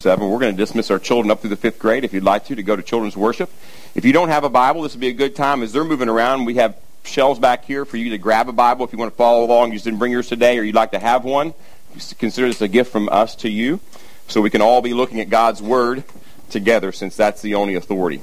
[0.00, 0.26] 7.
[0.30, 2.54] We're going to dismiss our children up through the fifth grade if you'd like to,
[2.54, 3.50] to go to children's worship.
[3.94, 5.62] If you don't have a Bible, this would be a good time.
[5.62, 8.86] As they're moving around, we have shelves back here for you to grab a Bible
[8.86, 9.68] if you want to follow along.
[9.68, 11.52] You just didn't bring yours today or you'd like to have one.
[12.18, 13.78] Consider this a gift from us to you
[14.26, 16.04] so we can all be looking at God's Word
[16.48, 18.22] together since that's the only authority.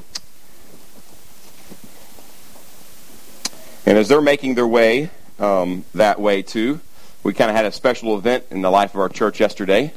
[3.86, 6.82] And as they're making their way um, that way too,
[7.22, 9.94] we kind of had a special event in the life of our church yesterday.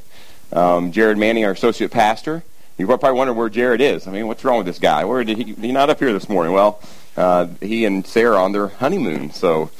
[0.52, 2.42] Um, Jared Manning, our associate pastor,
[2.78, 4.06] you probably wonder where Jared is.
[4.06, 5.04] I mean, what's wrong with this guy?
[5.04, 5.52] Where did he?
[5.52, 6.54] He not up here this morning?
[6.54, 6.80] Well,
[7.16, 9.32] uh, he and Sarah on their honeymoon.
[9.32, 9.70] So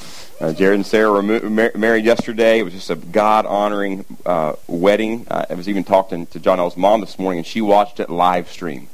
[0.41, 2.59] uh, Jared and Sarah were mar- married yesterday.
[2.59, 5.27] It was just a God honoring uh, wedding.
[5.31, 8.11] Uh, I was even talking to John L's mom this morning, and she watched it
[8.11, 8.89] live stream.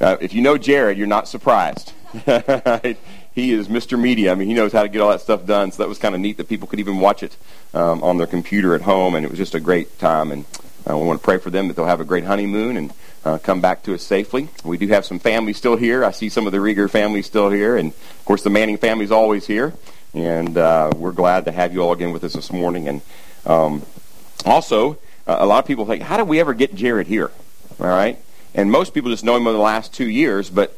[0.00, 1.92] Uh, if you know Jared, you're not surprised.
[2.12, 4.00] he is Mr.
[4.00, 4.32] Media.
[4.32, 5.70] I mean, he knows how to get all that stuff done.
[5.70, 7.36] So that was kind of neat that people could even watch it
[7.74, 10.32] um, on their computer at home, and it was just a great time.
[10.32, 10.46] And
[10.88, 12.92] uh, we want to pray for them that they'll have a great honeymoon and
[13.24, 14.48] uh, come back to us safely.
[14.64, 16.04] We do have some family still here.
[16.04, 19.04] I see some of the Rieger family still here, and of course the Manning family
[19.04, 19.74] is always here.
[20.14, 22.88] And uh, we're glad to have you all again with us this morning.
[22.88, 23.02] And
[23.46, 23.82] um,
[24.44, 27.30] also, uh, a lot of people think, how did we ever get Jared here?
[27.78, 28.18] All right,
[28.54, 30.76] and most people just know him over the last two years, but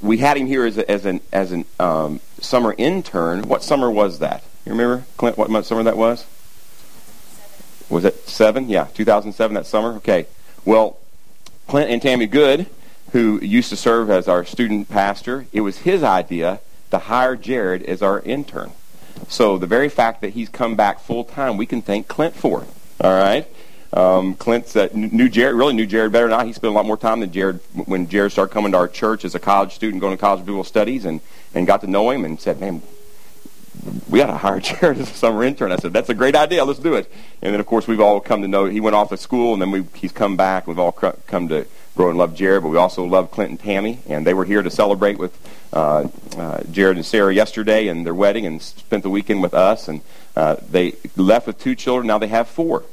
[0.00, 3.42] we had him here as, a, as an as an um, summer intern.
[3.42, 4.42] What summer was that?
[4.64, 5.36] You remember, Clint?
[5.36, 6.26] What summer that was?
[7.90, 8.68] Was it seven?
[8.68, 9.54] Yeah, 2007.
[9.54, 9.94] That summer.
[9.96, 10.26] Okay.
[10.64, 10.98] Well,
[11.66, 12.66] Clint and Tammy Good,
[13.12, 16.60] who used to serve as our student pastor, it was his idea
[16.90, 18.72] to hire Jared as our intern.
[19.28, 22.66] So the very fact that he's come back full time, we can thank Clint for.
[23.00, 23.46] All right.
[23.92, 26.44] Um, Clint uh, knew Jared, really knew Jared better than I.
[26.44, 29.24] He spent a lot more time than Jared when Jared started coming to our church
[29.24, 31.20] as a college student, going to college biblical studies, and,
[31.54, 32.82] and got to know him and said, man,
[34.08, 35.72] we ought to hire Jared as a summer intern.
[35.72, 36.64] I said, that's a great idea.
[36.64, 37.10] Let's do it.
[37.42, 39.62] And then, of course, we've all come to know, he went off to school, and
[39.62, 40.66] then we, he's come back.
[40.66, 44.00] We've all come to grow and love Jared, but we also love Clint and Tammy,
[44.08, 45.36] and they were here to celebrate with
[45.72, 49.88] uh, uh, Jared and Sarah yesterday and their wedding and spent the weekend with us.
[49.88, 50.00] And
[50.36, 52.06] uh, they left with two children.
[52.06, 52.84] Now they have four.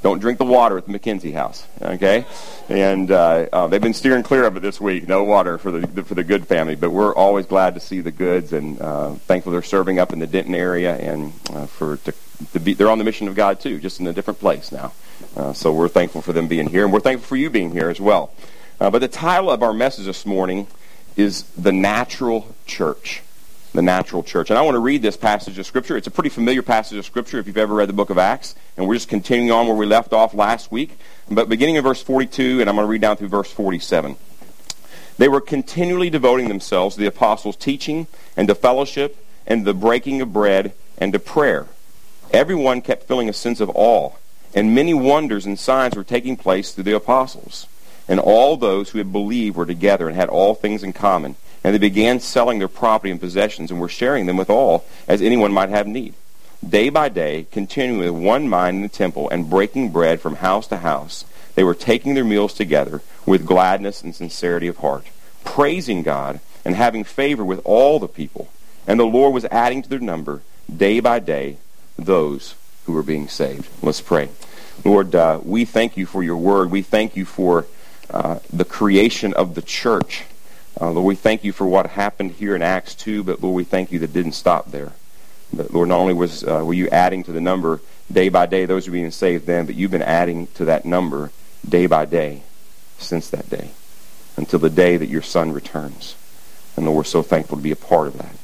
[0.00, 2.24] Don't drink the water at the McKenzie house, okay?
[2.68, 5.08] And uh, uh, they've been steering clear of it this week.
[5.08, 8.12] No water for the for the Good family, but we're always glad to see the
[8.12, 12.14] Goods and uh, thankful they're serving up in the Denton area and uh, for to,
[12.52, 14.92] to be they're on the mission of God too, just in a different place now.
[15.36, 17.90] Uh, so we're thankful for them being here, and we're thankful for you being here
[17.90, 18.30] as well.
[18.80, 20.68] Uh, but the title of our message this morning
[21.16, 23.22] is the natural church
[23.72, 24.50] the natural church.
[24.50, 25.96] And I want to read this passage of Scripture.
[25.96, 28.54] It's a pretty familiar passage of Scripture if you've ever read the book of Acts.
[28.76, 30.98] And we're just continuing on where we left off last week.
[31.30, 34.16] But beginning in verse 42, and I'm going to read down through verse 47.
[35.18, 40.20] They were continually devoting themselves to the apostles' teaching and to fellowship and the breaking
[40.20, 41.66] of bread and to prayer.
[42.30, 44.12] Everyone kept feeling a sense of awe,
[44.54, 47.66] and many wonders and signs were taking place through the apostles.
[48.06, 51.74] And all those who had believed were together and had all things in common and
[51.74, 55.52] they began selling their property and possessions and were sharing them with all, as anyone
[55.52, 56.14] might have need.
[56.66, 60.66] Day by day, continuing with one mind in the temple and breaking bread from house
[60.68, 61.24] to house,
[61.54, 65.06] they were taking their meals together with gladness and sincerity of heart,
[65.44, 68.48] praising God and having favor with all the people.
[68.86, 70.42] And the Lord was adding to their number
[70.74, 71.58] day by day
[71.98, 72.54] those
[72.86, 73.68] who were being saved.
[73.82, 74.28] Let's pray.
[74.84, 76.70] Lord, uh, we thank you for your word.
[76.70, 77.66] We thank you for
[78.10, 80.24] uh, the creation of the church.
[80.80, 83.64] Uh, Lord, we thank you for what happened here in Acts 2, but Lord, we
[83.64, 84.92] thank you that didn't stop there.
[85.52, 87.80] But Lord, not only was uh, were you adding to the number
[88.12, 90.84] day by day, those who are being saved then, but you've been adding to that
[90.84, 91.32] number
[91.68, 92.42] day by day
[92.98, 93.70] since that day
[94.36, 96.14] until the day that your son returns.
[96.76, 98.36] And Lord, we're so thankful to be a part of that.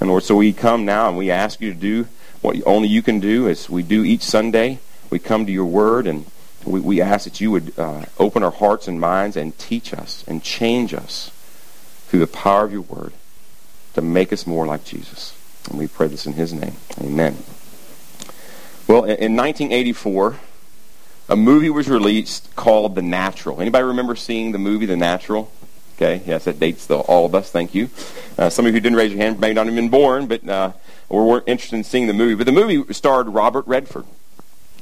[0.00, 2.08] And Lord, so we come now and we ask you to do
[2.42, 4.80] what only you can do as we do each Sunday.
[5.08, 6.26] We come to your word and
[6.64, 10.24] we, we ask that you would uh, open our hearts and minds and teach us
[10.28, 11.30] and change us
[12.10, 13.12] through the power of your word
[13.94, 15.36] to make us more like Jesus.
[15.68, 16.74] And we pray this in his name.
[17.00, 17.36] Amen.
[18.88, 20.36] Well, in 1984,
[21.28, 23.60] a movie was released called The Natural.
[23.60, 25.52] Anybody remember seeing the movie The Natural?
[25.94, 27.48] Okay, yes, that dates the, all of us.
[27.52, 27.90] Thank you.
[28.36, 30.48] Uh, some of you who didn't raise your hand may not have been born, but
[30.48, 30.72] uh,
[31.08, 32.34] or weren't interested in seeing the movie.
[32.34, 34.06] But the movie starred Robert Redford,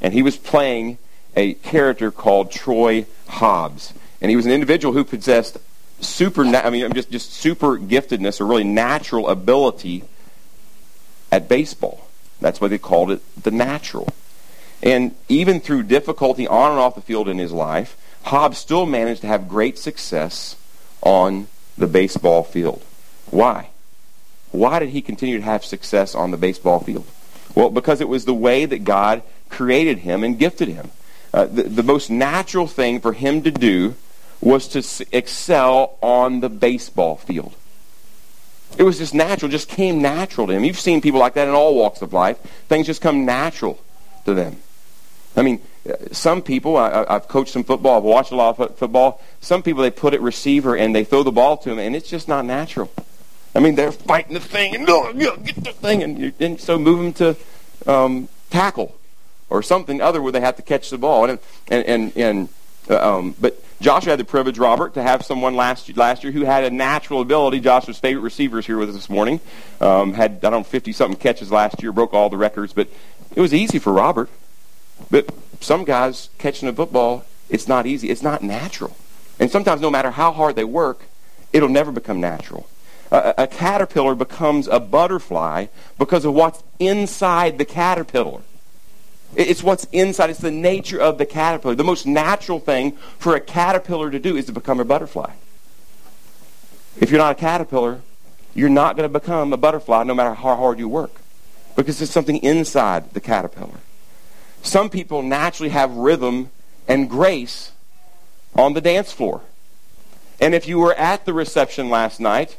[0.00, 0.96] and he was playing
[1.36, 3.92] a character called Roy Hobbs,
[4.22, 5.58] and he was an individual who possessed
[6.00, 10.04] super, I mean, just, just super giftedness or really natural ability
[11.30, 12.08] at baseball.
[12.40, 14.08] That's why they called it the natural.
[14.82, 19.22] And even through difficulty on and off the field in his life, Hobbs still managed
[19.22, 20.56] to have great success
[21.02, 22.84] on the baseball field.
[23.30, 23.70] Why?
[24.50, 27.06] Why did he continue to have success on the baseball field?
[27.54, 30.90] Well, because it was the way that God created him and gifted him.
[31.32, 33.94] uh, the, the most natural thing for him to do
[34.40, 37.54] was to excel on the baseball field.
[38.76, 40.64] It was just natural, just came natural to him.
[40.64, 42.38] You've seen people like that in all walks of life.
[42.68, 43.80] Things just come natural
[44.26, 44.58] to them.
[45.36, 45.60] I mean,
[46.12, 49.22] some people, I, have coached some football, I've watched a lot of football.
[49.40, 52.08] Some people, they put it receiver and they throw the ball to him, and it's
[52.08, 52.92] just not natural.
[53.54, 54.86] I mean, they're fighting the thing, and
[55.44, 58.94] get the thing, and, and so move them to um, tackle
[59.50, 61.28] or something other where they have to catch the ball.
[61.28, 61.38] And,
[61.68, 62.52] and, and, and uh,
[62.90, 66.64] um, but Joshua had the privilege, Robert, to have someone last last year who had
[66.64, 67.60] a natural ability.
[67.60, 69.40] Joshua's favorite receivers here with us this morning.
[69.80, 72.88] Um, had I don't know fifty something catches last year, broke all the records, but
[73.36, 74.28] it was easy for Robert.
[75.10, 78.10] But some guys catching a football, it's not easy.
[78.10, 78.96] It's not natural,
[79.38, 81.02] and sometimes no matter how hard they work,
[81.52, 82.68] it'll never become natural.
[83.10, 85.66] A, a caterpillar becomes a butterfly
[85.98, 88.40] because of what's inside the caterpillar.
[89.34, 90.30] It's what's inside.
[90.30, 91.74] It's the nature of the caterpillar.
[91.74, 95.32] The most natural thing for a caterpillar to do is to become a butterfly.
[97.00, 98.00] If you're not a caterpillar,
[98.54, 101.20] you're not going to become a butterfly no matter how hard you work
[101.76, 103.80] because there's something inside the caterpillar.
[104.62, 106.50] Some people naturally have rhythm
[106.88, 107.72] and grace
[108.56, 109.42] on the dance floor.
[110.40, 112.56] And if you were at the reception last night,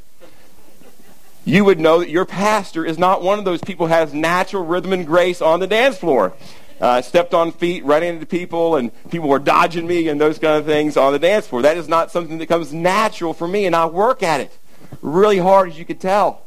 [1.44, 4.66] you would know that your pastor is not one of those people who has natural
[4.66, 6.34] rhythm and grace on the dance floor.
[6.80, 10.58] Uh, stepped on feet, running into people, and people were dodging me and those kind
[10.58, 11.62] of things on the dance floor.
[11.62, 14.58] That is not something that comes natural for me, and I work at it
[15.02, 16.42] really hard, as you could tell.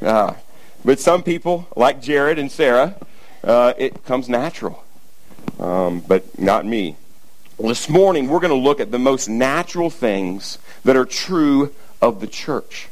[0.00, 0.34] Uh,
[0.84, 2.96] but some people, like Jared and Sarah,
[3.42, 4.84] uh, it comes natural.
[5.58, 6.96] Um, but not me.
[7.56, 11.74] Well, this morning, we're going to look at the most natural things that are true
[12.02, 12.88] of the church.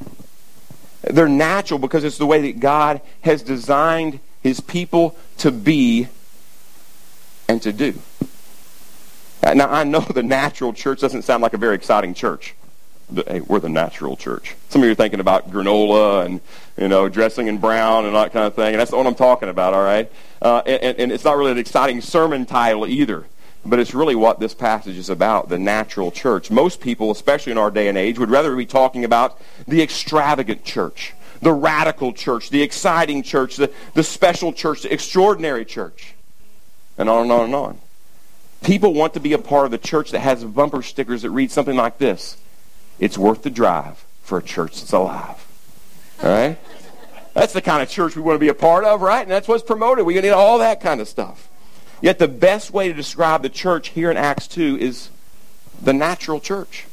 [1.03, 6.09] They're natural because it's the way that God has designed his people to be
[7.49, 7.95] and to do.
[9.53, 12.55] Now, I know the natural church doesn't sound like a very exciting church.
[13.27, 14.57] Hey, we're the natural church.
[14.71, 16.41] Some of you are thinking about granola and,
[16.79, 18.69] you know, dressing in brown and that kind of thing.
[18.69, 20.11] And that's what I'm talking about, all right?
[20.41, 23.27] Uh, and, and it's not really an exciting sermon title either.
[23.67, 26.51] But it's really what this passage is about, the natural church.
[26.51, 30.65] Most people, especially in our day and age, would rather be talking about the extravagant
[30.65, 36.14] church, the radical church, the exciting church, the, the special church, the extraordinary church,
[36.99, 37.79] and on and on and on.
[38.63, 41.51] People want to be a part of the church that has bumper stickers that read
[41.51, 42.37] something like this.
[42.99, 45.47] It's worth the drive for a church that's alive.
[46.23, 46.59] All right?
[47.35, 49.23] That's the kind of church we want to be a part of, right?
[49.23, 50.07] And that's what's promoted.
[50.07, 51.49] We need all that kind of stuff.
[52.01, 55.11] Yet the best way to describe the church here in Acts 2 is
[55.83, 56.87] the natural church.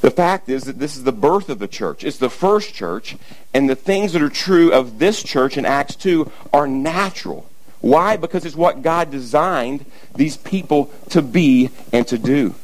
[0.00, 2.04] The fact is that this is the birth of the church.
[2.04, 3.16] It's the first church,
[3.52, 7.49] and the things that are true of this church in Acts 2 are natural.
[7.80, 8.16] Why?
[8.16, 12.54] Because it's what God designed these people to be and to do.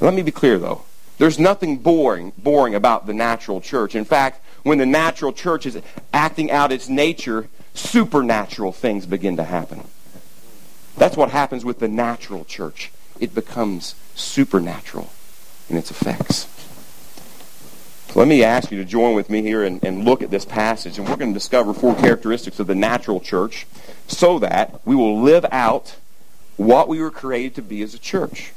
[0.00, 0.82] Let me be clear, though.
[1.18, 3.94] There's nothing boring, boring about the natural church.
[3.94, 5.80] In fact, when the natural church is
[6.12, 9.86] acting out its nature, supernatural things begin to happen.
[10.96, 12.92] That's what happens with the natural church.
[13.18, 15.10] It becomes supernatural
[15.68, 16.46] in its effects.
[18.12, 20.44] So let me ask you to join with me here and, and look at this
[20.44, 23.66] passage, and we're going to discover four characteristics of the natural church
[24.06, 25.96] so that we will live out
[26.58, 28.52] what we were created to be as a church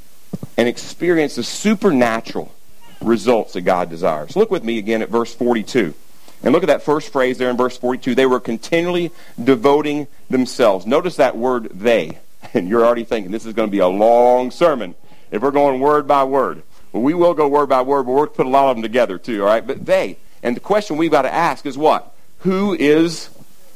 [0.58, 2.52] and experience the supernatural
[3.00, 4.36] results that God desires.
[4.36, 5.94] Look with me again at verse 42.
[6.42, 8.14] And look at that first phrase there in verse 42.
[8.14, 9.10] They were continually
[9.42, 10.84] devoting themselves.
[10.84, 12.18] Notice that word they.
[12.52, 14.94] And you're already thinking this is going to be a long sermon
[15.30, 16.62] if we're going word by word.
[16.92, 19.18] Well, we will go word by word, but we'll put a lot of them together
[19.18, 19.66] too, all right?
[19.66, 20.18] But they.
[20.42, 22.14] And the question we've got to ask is what?
[22.40, 23.30] Who is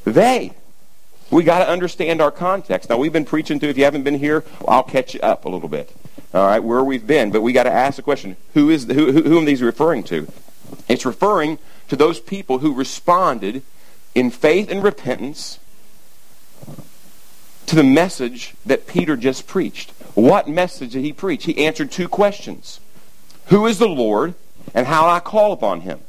[0.05, 0.53] they?
[1.31, 2.91] We got to understand our context.
[2.91, 5.49] Now, we've been preaching to, if you haven't been here, I'll catch you up a
[5.49, 5.95] little bit.
[6.35, 7.31] All right, where we've been.
[7.31, 10.29] But we got to ask the question, who is who, who, whom these referring to?
[10.89, 13.63] It's referring to those people who responded
[14.15, 15.59] in faith and repentance
[17.67, 19.91] to the message that Peter just preached.
[20.15, 21.45] What message did he preach?
[21.45, 22.81] He answered two questions.
[23.51, 24.35] Who is the Lord
[24.75, 26.01] and how I call upon him?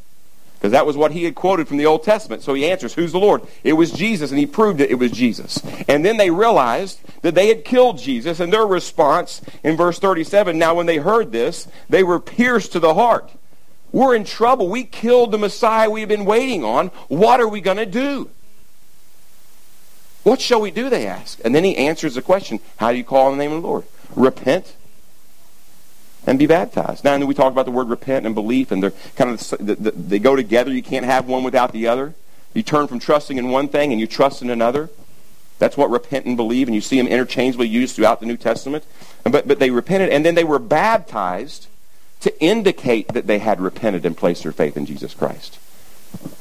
[0.62, 2.44] Because that was what he had quoted from the Old Testament.
[2.44, 3.42] So he answers, Who's the Lord?
[3.64, 5.60] It was Jesus, and he proved it, it was Jesus.
[5.88, 10.60] And then they realized that they had killed Jesus, and their response in verse 37
[10.60, 13.32] now, when they heard this, they were pierced to the heart.
[13.92, 14.70] We're in trouble.
[14.70, 16.90] We killed the Messiah we've been waiting on.
[17.08, 18.30] What are we going to do?
[20.22, 21.40] What shall we do, they ask.
[21.44, 23.68] And then he answers the question How do you call on the name of the
[23.68, 23.86] Lord?
[24.16, 24.76] Repent
[26.26, 27.04] and be baptized.
[27.04, 30.36] Now, we talk about the word repent and belief, and they're kind of they go
[30.36, 30.72] together.
[30.72, 32.14] You can't have one without the other.
[32.54, 34.90] You turn from trusting in one thing and you trust in another.
[35.58, 38.84] That's what repent and believe, and you see them interchangeably used throughout the New Testament.
[39.24, 41.68] But, but they repented, and then they were baptized
[42.22, 45.60] to indicate that they had repented and placed their faith in Jesus Christ.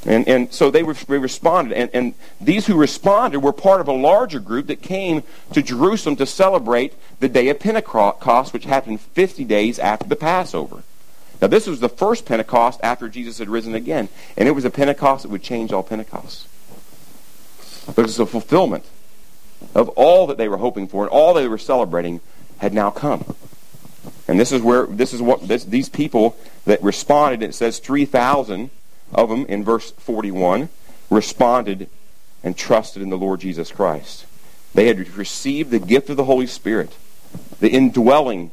[0.06, 1.76] And, and so they, they responded.
[1.76, 5.22] And, and these who responded were part of a larger group that came
[5.52, 10.82] to Jerusalem to celebrate the day of Pentecost, which happened 50 days after the Passover.
[11.40, 14.08] Now, this was the first Pentecost after Jesus had risen again.
[14.36, 16.46] And it was a Pentecost that would change all Pentecosts.
[17.94, 18.84] But it's a fulfillment
[19.74, 22.20] of all that they were hoping for and all they were celebrating
[22.58, 23.36] had now come.
[24.26, 27.42] And this is where this is what this, these people that responded.
[27.42, 28.70] It says three thousand
[29.12, 30.68] of them in verse forty-one
[31.10, 31.88] responded
[32.42, 34.26] and trusted in the Lord Jesus Christ.
[34.74, 36.96] They had received the gift of the Holy Spirit,
[37.58, 38.52] the indwelling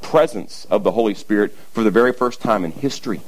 [0.00, 3.20] presence of the Holy Spirit for the very first time in history.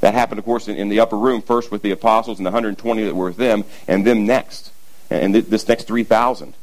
[0.00, 2.50] That happened, of course, in, in the upper room, first with the apostles and the
[2.50, 4.70] 120 that were with them, and them next.
[5.08, 6.54] And th- this next 3,000.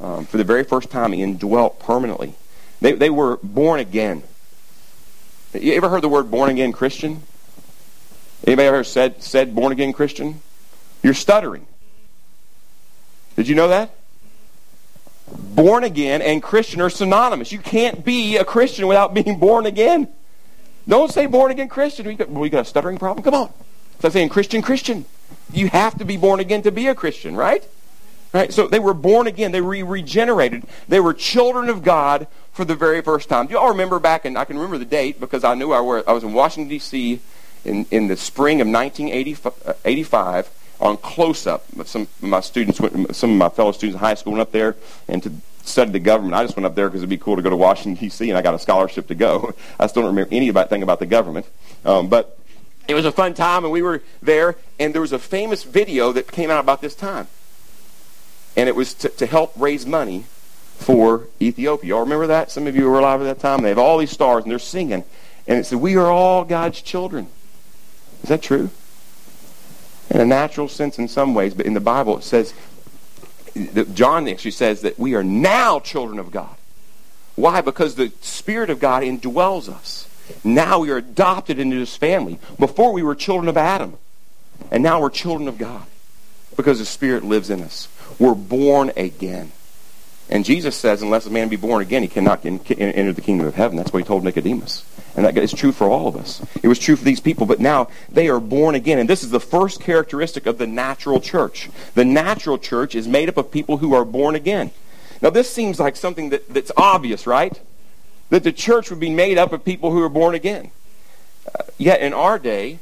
[0.00, 2.34] Um, for the very first time, indwelt permanently.
[2.80, 4.22] They, they were born again.
[5.52, 7.22] You ever heard the word born again Christian?
[8.46, 10.40] Anybody ever said, said born again Christian?
[11.02, 11.66] You're stuttering.
[13.36, 13.90] Did you know that?
[15.30, 17.52] Born again and Christian are synonymous.
[17.52, 20.08] You can't be a Christian without being born again.
[20.88, 22.06] Don't say born again Christian.
[22.06, 23.22] We got, we got a stuttering problem?
[23.22, 23.52] Come on.
[24.02, 25.04] Like saying Christian, Christian.
[25.52, 27.66] You have to be born again to be a Christian, right?
[28.32, 28.52] Right?
[28.52, 29.52] So they were born again.
[29.52, 30.64] They were regenerated.
[30.86, 33.46] They were children of God for the very first time.
[33.46, 35.80] Do you all remember back, and I can remember the date because I knew I,
[35.80, 37.20] were, I was in Washington, D.C.
[37.64, 40.50] In, in the spring of 1985
[40.80, 41.64] uh, on close-up.
[41.84, 44.52] Some of my students, went, some of my fellow students in high school went up
[44.52, 44.76] there
[45.08, 45.32] and to
[45.68, 46.34] studied the government.
[46.34, 48.38] I just went up there because it'd be cool to go to Washington, D.C., and
[48.38, 49.54] I got a scholarship to go.
[49.78, 51.46] I still don't remember anything about the government.
[51.84, 52.38] Um, but
[52.86, 56.12] it was a fun time, and we were there, and there was a famous video
[56.12, 57.28] that came out about this time.
[58.56, 60.24] And it was to, to help raise money
[60.78, 61.90] for Ethiopia.
[61.90, 62.50] Y'all remember that?
[62.50, 63.62] Some of you were alive at that time.
[63.62, 65.04] They have all these stars, and they're singing.
[65.46, 67.28] And it said, We are all God's children.
[68.22, 68.70] Is that true?
[70.10, 72.54] In a natural sense, in some ways, but in the Bible, it says
[73.94, 76.54] John actually says that we are now children of God.
[77.34, 77.60] Why?
[77.60, 80.08] Because the Spirit of God indwells us.
[80.44, 82.38] Now we are adopted into His family.
[82.58, 83.96] Before we were children of Adam.
[84.70, 85.84] And now we're children of God.
[86.56, 87.88] Because the Spirit lives in us.
[88.18, 89.52] We're born again.
[90.30, 93.54] And Jesus says, unless a man be born again, he cannot enter the kingdom of
[93.54, 93.76] heaven.
[93.76, 94.84] That's what he told Nicodemus.
[95.16, 96.44] And that is true for all of us.
[96.62, 98.98] It was true for these people, but now they are born again.
[98.98, 101.70] And this is the first characteristic of the natural church.
[101.94, 104.70] The natural church is made up of people who are born again.
[105.22, 107.58] Now, this seems like something that, that's obvious, right?
[108.28, 110.70] That the church would be made up of people who are born again.
[111.46, 112.78] Uh, yet in our day,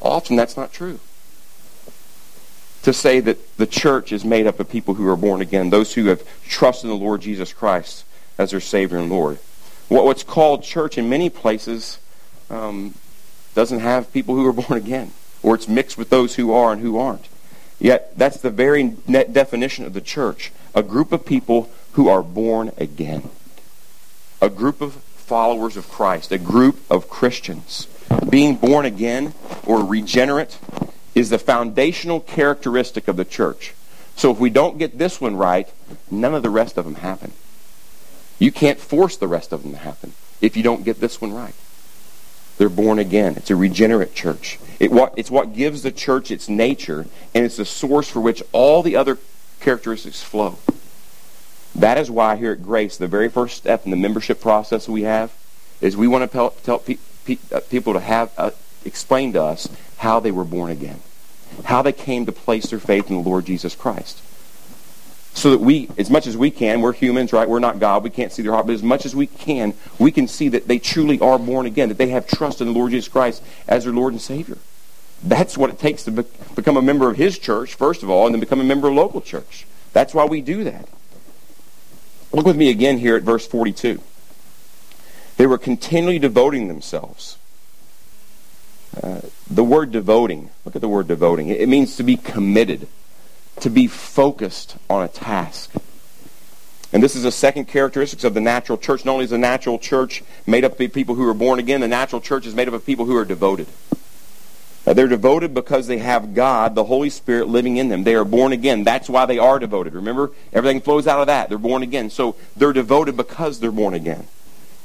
[0.00, 0.98] often that's not true
[2.86, 5.94] to say that the church is made up of people who are born again, those
[5.94, 8.04] who have trusted in the Lord Jesus Christ
[8.38, 9.38] as their Savior and Lord.
[9.88, 11.98] What's called church in many places
[12.48, 12.94] um,
[13.56, 15.10] doesn't have people who are born again,
[15.42, 17.26] or it's mixed with those who are and who aren't.
[17.80, 22.22] Yet that's the very net definition of the church a group of people who are
[22.22, 23.30] born again,
[24.40, 27.88] a group of followers of Christ, a group of Christians.
[28.28, 30.60] Being born again or regenerate
[31.16, 33.74] is the foundational characteristic of the church.
[34.16, 35.68] So if we don't get this one right,
[36.10, 37.32] none of the rest of them happen.
[38.38, 41.32] You can't force the rest of them to happen if you don't get this one
[41.32, 41.54] right.
[42.58, 43.34] They're born again.
[43.36, 44.58] It's a regenerate church.
[44.78, 48.42] It what, it's what gives the church its nature, and it's the source for which
[48.52, 49.18] all the other
[49.60, 50.58] characteristics flow.
[51.74, 55.02] That is why here at Grace, the very first step in the membership process we
[55.02, 55.32] have
[55.80, 58.50] is we want to tell, tell pe- pe- uh, people to have uh,
[58.84, 59.68] explain to us
[59.98, 61.00] how they were born again,
[61.64, 64.20] how they came to place their faith in the Lord Jesus Christ.
[65.34, 67.48] So that we, as much as we can, we're humans, right?
[67.48, 68.02] We're not God.
[68.02, 68.66] We can't see their heart.
[68.66, 71.90] But as much as we can, we can see that they truly are born again,
[71.90, 74.56] that they have trust in the Lord Jesus Christ as their Lord and Savior.
[75.22, 76.24] That's what it takes to be-
[76.54, 78.94] become a member of His church, first of all, and then become a member of
[78.94, 79.66] a local church.
[79.92, 80.88] That's why we do that.
[82.32, 84.00] Look with me again here at verse 42.
[85.36, 87.36] They were continually devoting themselves
[89.02, 91.48] uh, the word devoting, look at the word devoting.
[91.48, 92.88] It, means to be committed,
[93.60, 95.72] to be focused on a task.
[96.92, 99.04] And this is a second characteristic of the natural church.
[99.04, 101.88] Not only is the natural church made up of people who are born again, the
[101.88, 103.66] natural church is made up of people who are devoted.
[104.86, 108.04] Uh, they're devoted because they have God, the Holy Spirit, living in them.
[108.04, 108.84] They are born again.
[108.84, 109.94] That's why they are devoted.
[109.94, 111.48] Remember, everything flows out of that.
[111.48, 112.08] They're born again.
[112.08, 114.28] So they're devoted because they're born again.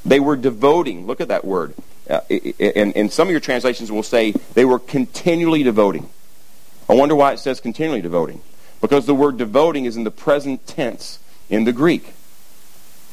[0.03, 1.05] They were devoting.
[1.05, 1.75] Look at that word.
[2.11, 2.19] Uh,
[2.59, 6.09] and, and some of your translations will say they were continually devoting.
[6.89, 8.41] I wonder why it says continually devoting.
[8.81, 12.13] because the word devoting is in the present tense in the Greek.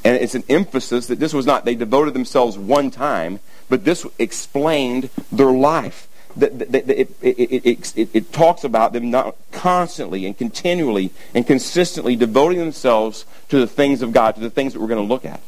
[0.05, 4.07] And it's an emphasis that this was not, they devoted themselves one time, but this
[4.19, 6.09] explained their life.
[6.40, 13.26] It, it, it, it, talks about them not constantly and continually and consistently devoting themselves
[13.49, 15.40] to the things of God, to the things that we're going to look at.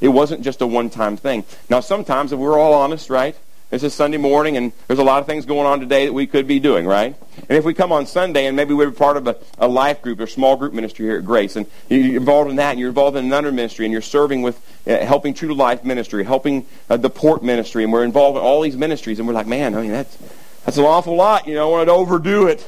[0.00, 1.44] It wasn't just a one-time thing.
[1.68, 3.36] Now, sometimes, if we're all honest, right,
[3.70, 6.26] This is Sunday morning, and there's a lot of things going on today that we
[6.26, 7.14] could be doing, right?
[7.36, 10.20] And if we come on Sunday, and maybe we're part of a, a life group
[10.20, 13.18] or small group ministry here at Grace, and you're involved in that, and you're involved
[13.18, 16.96] in another ministry, and you're serving with uh, helping True to Life ministry, helping uh,
[16.96, 19.82] the Port ministry, and we're involved in all these ministries, and we're like, man, I
[19.82, 20.16] mean, that's,
[20.64, 21.46] that's an awful lot.
[21.46, 22.66] You know, I want to overdo it,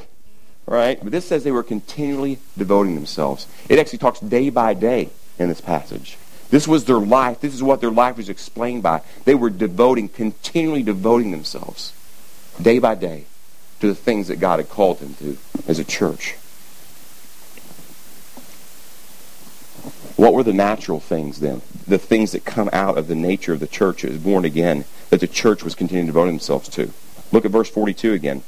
[0.67, 0.99] right?
[1.01, 3.47] But this says they were continually devoting themselves.
[3.69, 5.09] It actually talks day by day
[5.39, 6.19] in this passage.
[6.51, 7.39] This was their life.
[7.39, 9.01] This is what their life was explained by.
[9.23, 11.93] They were devoting, continually devoting themselves,
[12.61, 13.25] day by day,
[13.79, 16.35] to the things that God had called them to as a church.
[20.17, 21.61] What were the natural things then?
[21.87, 25.21] The things that come out of the nature of the church as born again, that
[25.21, 26.91] the church was continuing devoting themselves to.
[27.31, 28.43] Look at verse 42 again.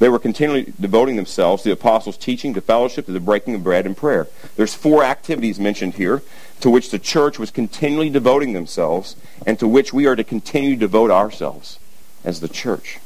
[0.00, 3.62] They were continually devoting themselves to the apostles' teaching, to fellowship, to the breaking of
[3.62, 4.28] bread and prayer.
[4.56, 6.22] There's four activities mentioned here
[6.60, 9.14] to which the church was continually devoting themselves
[9.46, 11.78] and to which we are to continue to devote ourselves
[12.24, 12.98] as the church.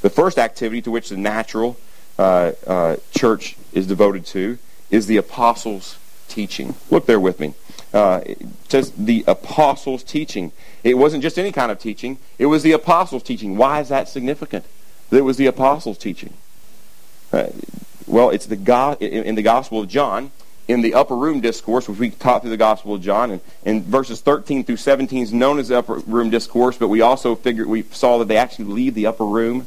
[0.00, 1.76] The first activity to which the natural
[2.18, 4.56] uh, uh, church is devoted to
[4.90, 6.74] is the apostles' teaching.
[6.90, 7.52] Look there with me.
[7.92, 8.22] Uh,
[8.70, 10.52] says the apostles' teaching.
[10.84, 12.16] It wasn't just any kind of teaching.
[12.38, 13.58] It was the apostles' teaching.
[13.58, 14.64] Why is that significant?
[15.10, 16.34] That was the apostles' teaching?
[17.32, 17.48] Uh,
[18.06, 20.32] well, it's the go- in the Gospel of John,
[20.66, 23.84] in the upper room discourse, which we taught through the Gospel of John, and, and
[23.84, 27.66] verses 13 through 17 is known as the upper room discourse, but we also figured
[27.66, 29.66] we saw that they actually leave the upper room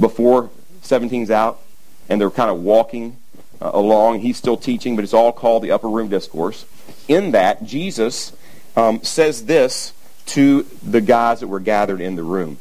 [0.00, 0.50] before
[0.82, 1.60] 17's out,
[2.08, 3.16] and they're kind of walking
[3.60, 4.20] uh, along.
[4.20, 6.66] He's still teaching, but it's all called the upper room discourse.
[7.08, 8.32] In that, Jesus
[8.76, 9.92] um, says this
[10.26, 12.58] to the guys that were gathered in the room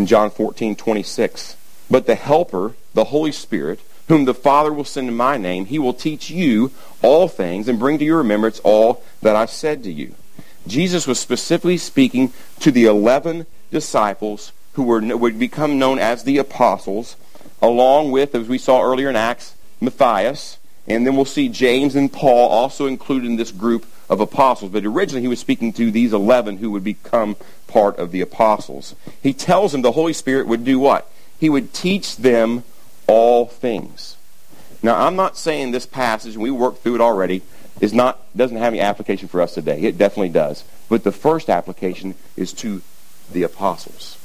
[0.00, 1.56] in John 14, 26.
[1.90, 5.78] But the Helper, the Holy Spirit, whom the Father will send in my name, he
[5.78, 9.92] will teach you all things and bring to your remembrance all that I've said to
[9.92, 10.14] you.
[10.66, 16.38] Jesus was specifically speaking to the 11 disciples who were, would become known as the
[16.38, 17.16] apostles,
[17.60, 22.12] along with, as we saw earlier in Acts, Matthias, and then we'll see James and
[22.12, 24.72] Paul also included in this group of apostles.
[24.72, 27.36] But originally he was speaking to these 11 who would become
[27.68, 28.94] part of the apostles.
[29.22, 31.10] He tells them the Holy Spirit would do what?
[31.38, 32.64] He would teach them
[33.06, 34.16] all things.
[34.82, 37.42] Now, I'm not saying this passage, and we worked through it already,
[37.80, 39.80] is not doesn't have any application for us today.
[39.80, 40.64] It definitely does.
[40.88, 42.82] But the first application is to
[43.32, 44.18] the apostles.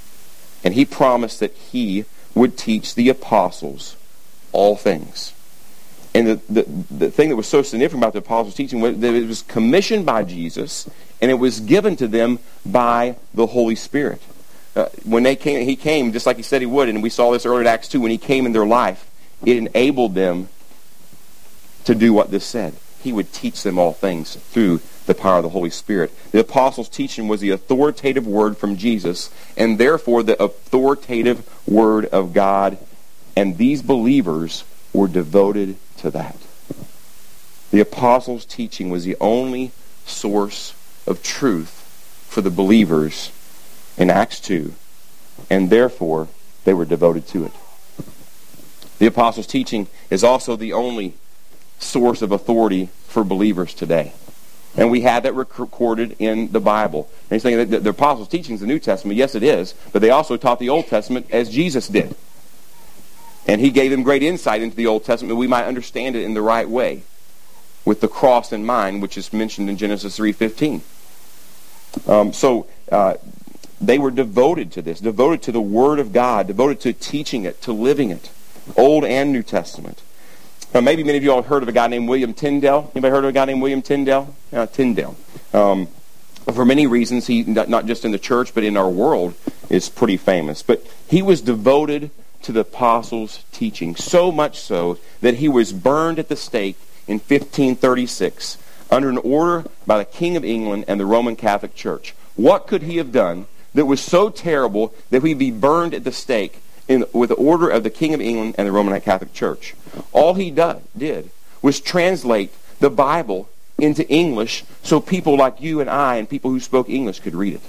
[0.64, 3.96] And he promised that he would teach the apostles
[4.52, 5.35] all things.
[6.16, 9.14] And the, the, the thing that was so significant about the apostles' teaching was that
[9.14, 10.90] it was commissioned by Jesus
[11.22, 14.22] and it was given to them by the Holy Spirit.
[14.78, 17.32] Uh, when they came, he came just like he said he would, and we saw
[17.32, 18.00] this earlier in Acts 2.
[18.00, 19.12] When he came in their life,
[19.46, 20.48] it enabled them
[21.84, 22.76] to do what this said.
[23.02, 26.14] He would teach them all things through the power of the Holy Spirit.
[26.32, 32.34] The apostles' teaching was the authoritative word from Jesus, and therefore the authoritative word of
[32.34, 32.78] God.
[33.36, 35.76] And these believers were devoted
[36.06, 36.38] to that.
[37.72, 39.72] The apostles' teaching was the only
[40.06, 40.74] source
[41.06, 43.32] of truth for the believers
[43.98, 44.74] in Acts 2,
[45.50, 46.28] and therefore
[46.64, 47.52] they were devoted to it.
[49.00, 51.16] The apostles' teaching is also the only
[51.80, 54.14] source of authority for believers today.
[54.78, 57.10] And we have that recorded in the Bible.
[57.30, 59.18] And he's saying that the apostles' teaching is the New Testament.
[59.18, 59.74] Yes, it is.
[59.92, 62.16] But they also taught the Old Testament as Jesus did.
[63.48, 65.38] And he gave him great insight into the Old Testament.
[65.38, 67.04] We might understand it in the right way
[67.84, 70.82] with the cross in mind, which is mentioned in Genesis 3.15.
[72.10, 73.16] Um, so uh,
[73.80, 77.62] they were devoted to this, devoted to the Word of God, devoted to teaching it,
[77.62, 78.32] to living it,
[78.76, 80.02] Old and New Testament.
[80.74, 82.92] Now, maybe many of you all heard of a guy named William Tyndale.
[82.96, 84.36] Anybody heard of a guy named William Tyndale?
[84.52, 85.16] Uh, Tyndale.
[85.54, 85.88] Um,
[86.54, 89.34] for many reasons, he not just in the church but in our world
[89.70, 90.62] is pretty famous.
[90.62, 92.12] But he was devoted
[92.46, 96.78] to the apostles' teaching, so much so that he was burned at the stake
[97.08, 98.58] in 1536
[98.92, 102.14] under an order by the King of England and the Roman Catholic Church.
[102.36, 106.12] What could he have done that was so terrible that he'd be burned at the
[106.12, 109.76] stake in, with the order of the King of England and the Roman Catholic Church?
[110.12, 111.32] All he did, did
[111.62, 116.60] was translate the Bible into English so people like you and I and people who
[116.60, 117.62] spoke English could read it.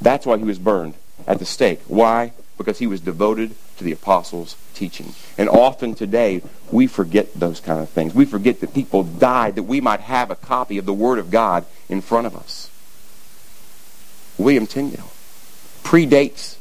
[0.00, 0.94] That's why he was burned
[1.26, 1.80] at the stake.
[1.86, 2.32] Why?
[2.58, 5.14] Because he was devoted to the apostles' teaching.
[5.38, 8.14] And often today, we forget those kind of things.
[8.14, 11.30] We forget that people died that we might have a copy of the Word of
[11.30, 12.70] God in front of us.
[14.36, 15.10] William Tyndale
[15.82, 16.56] predates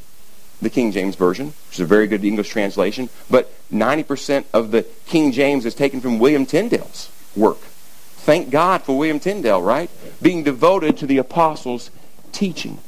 [0.62, 4.84] the King James Version, which is a very good English translation, but 90% of the
[5.06, 7.60] King James is taken from William Tyndale's work.
[7.60, 9.90] Thank God for William Tyndale, right?
[10.22, 11.92] Being devoted to the apostles'
[12.32, 12.80] teaching.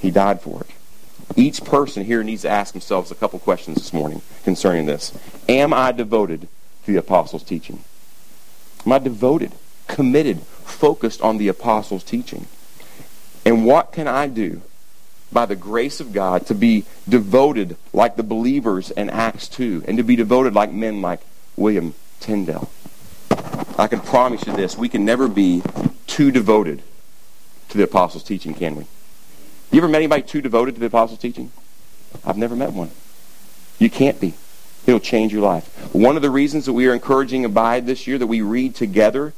[0.00, 0.70] He died for it.
[1.36, 5.12] Each person here needs to ask themselves a couple questions this morning concerning this.
[5.48, 6.48] Am I devoted
[6.84, 7.82] to the apostles' teaching?
[8.84, 9.52] Am I devoted,
[9.86, 12.46] committed, focused on the apostles' teaching?
[13.44, 14.62] And what can I do
[15.32, 19.96] by the grace of God to be devoted like the believers in Acts 2 and
[19.96, 21.20] to be devoted like men like
[21.56, 22.70] William Tyndale?
[23.78, 24.76] I can promise you this.
[24.76, 25.62] We can never be
[26.06, 26.82] too devoted
[27.70, 28.86] to the apostles' teaching, can we?
[29.72, 31.50] You ever met anybody too devoted to the apostles' teaching?
[32.26, 32.90] I've never met one.
[33.78, 34.34] You can't be.
[34.86, 35.94] It'll change your life.
[35.94, 39.32] One of the reasons that we are encouraging Abide this year, that we read together,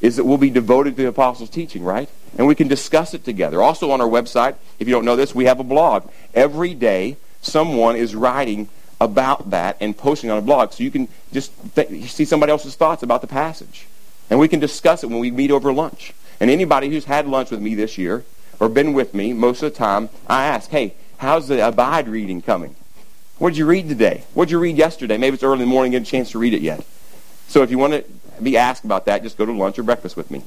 [0.00, 2.08] is that we'll be devoted to the apostles' teaching, right?
[2.38, 3.60] And we can discuss it together.
[3.60, 6.08] Also on our website, if you don't know this, we have a blog.
[6.34, 8.68] Every day, someone is writing
[9.00, 10.72] about that and posting on a blog.
[10.72, 13.88] So you can just th- see somebody else's thoughts about the passage.
[14.30, 16.14] And we can discuss it when we meet over lunch.
[16.38, 18.24] And anybody who's had lunch with me this year
[18.64, 22.40] or been with me most of the time, I ask, hey, how's the Abide reading
[22.40, 22.74] coming?
[23.36, 24.24] What did you read today?
[24.32, 25.18] What did you read yesterday?
[25.18, 26.82] Maybe it's early in the morning, get a chance to read it yet.
[27.46, 28.04] So if you want to
[28.42, 30.42] be asked about that, just go to lunch or breakfast with me.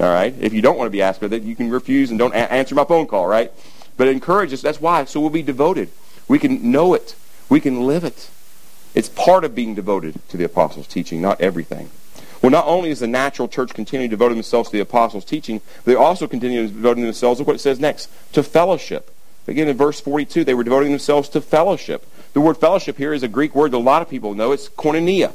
[0.00, 0.34] All right?
[0.40, 2.52] If you don't want to be asked about that, you can refuse and don't a-
[2.52, 3.52] answer my phone call, right?
[3.96, 4.60] But encourage us.
[4.60, 5.04] That's why.
[5.04, 5.90] So we'll be devoted.
[6.26, 7.14] We can know it.
[7.48, 8.30] We can live it.
[8.94, 11.90] It's part of being devoted to the apostles' teaching, not everything.
[12.42, 15.94] Well, not only is the natural church continuing devoting themselves to the apostles' teaching, they
[15.94, 19.10] also continue devoting themselves, look what it says next, to fellowship.
[19.46, 22.06] Again, in verse 42, they were devoting themselves to fellowship.
[22.32, 24.52] The word fellowship here is a Greek word that a lot of people know.
[24.52, 25.34] It's koinonia.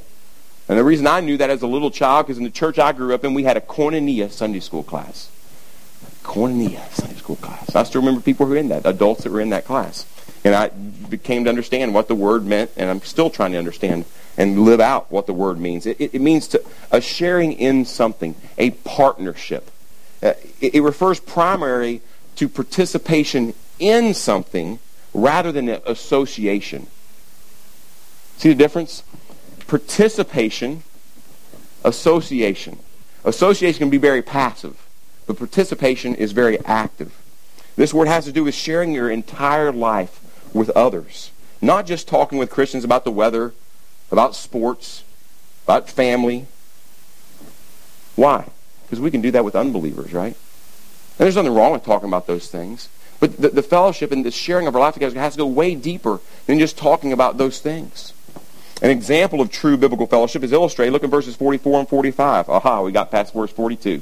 [0.67, 2.91] And the reason I knew that as a little child, because in the church I
[2.91, 5.31] grew up in, we had a koinonia Sunday school class.
[6.23, 7.75] Koinonia Sunday school class.
[7.75, 10.05] I still remember people who were in that, adults that were in that class.
[10.43, 10.69] And I
[11.17, 14.05] came to understand what the word meant, and I'm still trying to understand
[14.37, 15.85] and live out what the word means.
[15.85, 19.69] It, it, it means to, a sharing in something, a partnership.
[20.23, 22.01] Uh, it, it refers primarily
[22.35, 24.79] to participation in something
[25.13, 26.87] rather than association.
[28.37, 29.03] See the difference?
[29.67, 30.83] Participation,
[31.83, 32.79] association.
[33.25, 34.87] Association can be very passive,
[35.27, 37.13] but participation is very active.
[37.75, 40.21] This word has to do with sharing your entire life
[40.53, 41.31] with others.
[41.61, 43.53] Not just talking with Christians about the weather,
[44.11, 45.03] about sports,
[45.65, 46.47] about family.
[48.15, 48.49] Why?
[48.83, 50.35] Because we can do that with unbelievers, right?
[50.35, 52.89] And there's nothing wrong with talking about those things.
[53.19, 55.75] But the, the fellowship and the sharing of our life together has to go way
[55.75, 58.13] deeper than just talking about those things.
[58.81, 60.93] An example of true biblical fellowship is illustrated.
[60.93, 62.49] Look at verses 44 and 45.
[62.49, 64.01] Aha, we got past verse 42.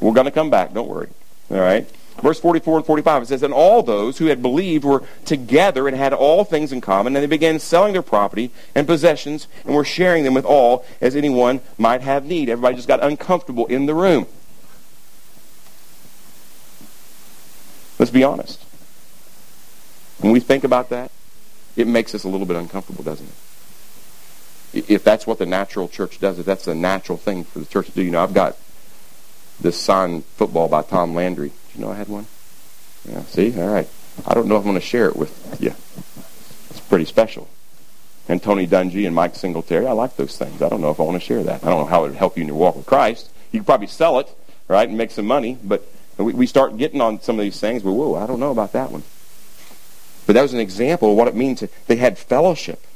[0.00, 0.72] We're going to come back.
[0.72, 1.08] Don't worry.
[1.50, 1.88] All right?
[2.22, 5.96] Verse 44 and 45, it says, And all those who had believed were together and
[5.96, 9.84] had all things in common, and they began selling their property and possessions and were
[9.84, 12.48] sharing them with all as anyone might have need.
[12.48, 14.26] Everybody just got uncomfortable in the room.
[17.98, 18.64] Let's be honest.
[20.20, 21.10] When we think about that,
[21.76, 23.28] it makes us a little bit uncomfortable, doesn't
[24.72, 24.90] it?
[24.90, 27.86] If that's what the natural church does, if that's a natural thing for the church
[27.86, 28.56] to do, you know, I've got
[29.60, 32.26] this signed football by Tom Landry you know I had one?
[33.08, 33.60] Yeah, see?
[33.60, 33.88] All right.
[34.26, 35.74] I don't know if I'm going to share it with you.
[36.70, 37.48] It's pretty special.
[38.28, 40.62] And Tony Dungy and Mike Singletary, I like those things.
[40.62, 41.62] I don't know if I want to share that.
[41.62, 43.30] I don't know how it would help you in your walk with Christ.
[43.52, 44.34] You could probably sell it,
[44.68, 47.82] right, and make some money, but we, we start getting on some of these things,
[47.82, 49.02] but whoa, I don't know about that one.
[50.26, 51.60] But that was an example of what it means.
[51.60, 52.86] To, they had fellowship.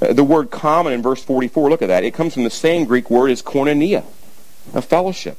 [0.00, 2.04] Uh, the word common in verse 44, look at that.
[2.04, 4.04] It comes from the same Greek word as koinonia,
[4.72, 5.38] a fellowship.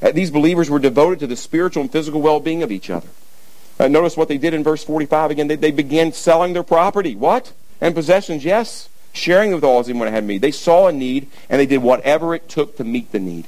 [0.00, 3.08] These believers were devoted to the spiritual and physical well-being of each other.
[3.78, 5.48] Uh, notice what they did in verse 45 again.
[5.48, 7.14] They, they began selling their property.
[7.14, 7.52] What?
[7.80, 8.88] And possessions, yes.
[9.12, 10.42] Sharing with all as anyone had need.
[10.42, 13.46] They saw a need, and they did whatever it took to meet the need.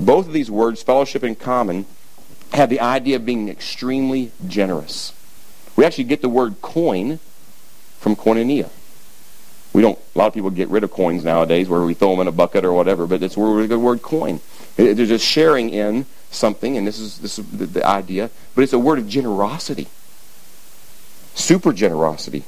[0.00, 1.86] Both of these words, fellowship and common,
[2.52, 5.12] have the idea of being extremely generous.
[5.76, 7.18] We actually get the word coin
[7.98, 8.70] from koinonia.
[9.72, 9.98] We don't.
[10.14, 12.32] A lot of people get rid of coins nowadays, where we throw them in a
[12.32, 13.06] bucket or whatever.
[13.06, 14.40] But it's where we get the word coin.
[14.78, 18.30] They're just sharing in something, and this is this is the, the idea.
[18.54, 19.88] But it's a word of generosity,
[21.34, 22.44] super generosity.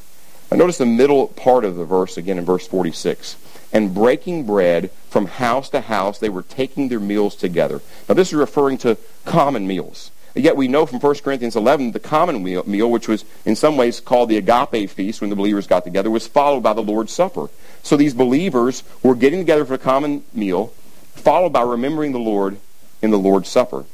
[0.53, 3.37] I notice the middle part of the verse again in verse 46.
[3.73, 7.81] And breaking bread from house to house, they were taking their meals together.
[8.09, 10.11] Now, this is referring to common meals.
[10.35, 13.77] Yet we know from 1 Corinthians 11 the common meal, meal, which was in some
[13.77, 17.13] ways called the agape feast when the believers got together, was followed by the Lord's
[17.13, 17.49] Supper.
[17.83, 20.73] So these believers were getting together for a common meal,
[21.21, 22.59] followed by remembering the Lord
[23.03, 23.85] in the Lord's Supper.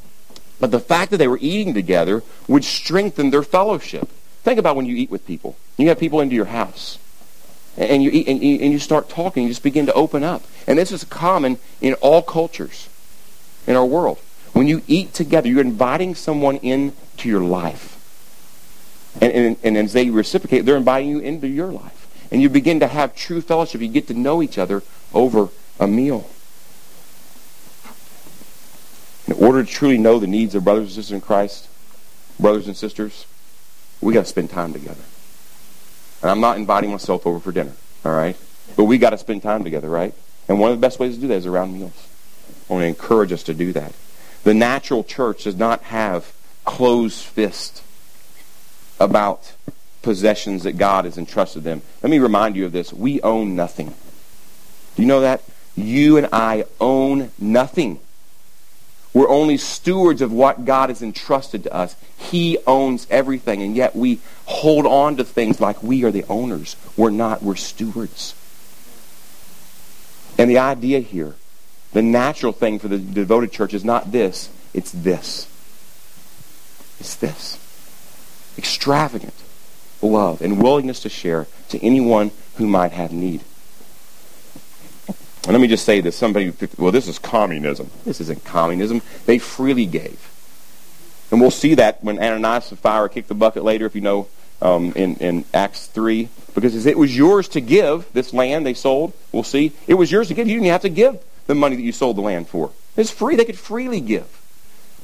[0.58, 4.08] But the fact that they were eating together would strengthen their fellowship.
[4.42, 5.56] Think about when you eat with people.
[5.76, 6.98] You have people into your house.
[7.76, 9.42] And you, eat, and and you start talking.
[9.42, 10.42] You just begin to open up.
[10.66, 12.88] And this is common in all cultures
[13.66, 14.18] in our world.
[14.54, 17.92] When you eat together, you're inviting someone into your life.
[19.20, 22.06] And, and, and as they reciprocate, they're inviting you into your life.
[22.30, 23.82] And you begin to have true fellowship.
[23.82, 26.30] You get to know each other over a meal.
[29.26, 31.68] In order to truly know the needs of brothers and sisters in Christ,
[32.38, 33.26] brothers and sisters,
[34.00, 35.02] we got to spend time together.
[36.22, 37.72] And I'm not inviting myself over for dinner,
[38.04, 38.36] all right?
[38.76, 40.14] But we got to spend time together, right?
[40.48, 42.08] And one of the best ways to do that is around meals.
[42.68, 43.92] I want to encourage us to do that.
[44.44, 46.32] The natural church does not have
[46.64, 47.82] closed fist
[49.00, 49.52] about
[50.02, 51.82] possessions that God has entrusted them.
[52.02, 52.92] Let me remind you of this.
[52.92, 53.88] We own nothing.
[54.94, 55.42] Do you know that?
[55.74, 57.98] You and I own nothing.
[59.16, 61.96] We're only stewards of what God has entrusted to us.
[62.18, 66.76] He owns everything, and yet we hold on to things like we are the owners.
[66.98, 67.42] We're not.
[67.42, 68.35] We're stewards.
[70.37, 71.35] And the idea here,
[71.94, 75.48] the natural thing for the devoted church is not this, it's this.
[77.00, 77.59] It's this.
[78.59, 79.33] Extravagant
[80.02, 83.40] love and willingness to share to anyone who might have need.
[85.46, 86.16] And let me just say this.
[86.16, 87.88] Somebody, well, this is communism.
[88.04, 89.00] This isn't communism.
[89.26, 90.32] They freely gave.
[91.30, 94.26] And we'll see that when Ananias and Sapphira kicked the bucket later, if you know,
[94.61, 96.28] um, in, in Acts 3.
[96.52, 99.12] Because it was yours to give, this land they sold.
[99.30, 99.72] We'll see.
[99.87, 100.48] It was yours to give.
[100.48, 102.72] You didn't have to give the money that you sold the land for.
[102.96, 103.37] It's free.
[103.37, 104.26] They could freely give.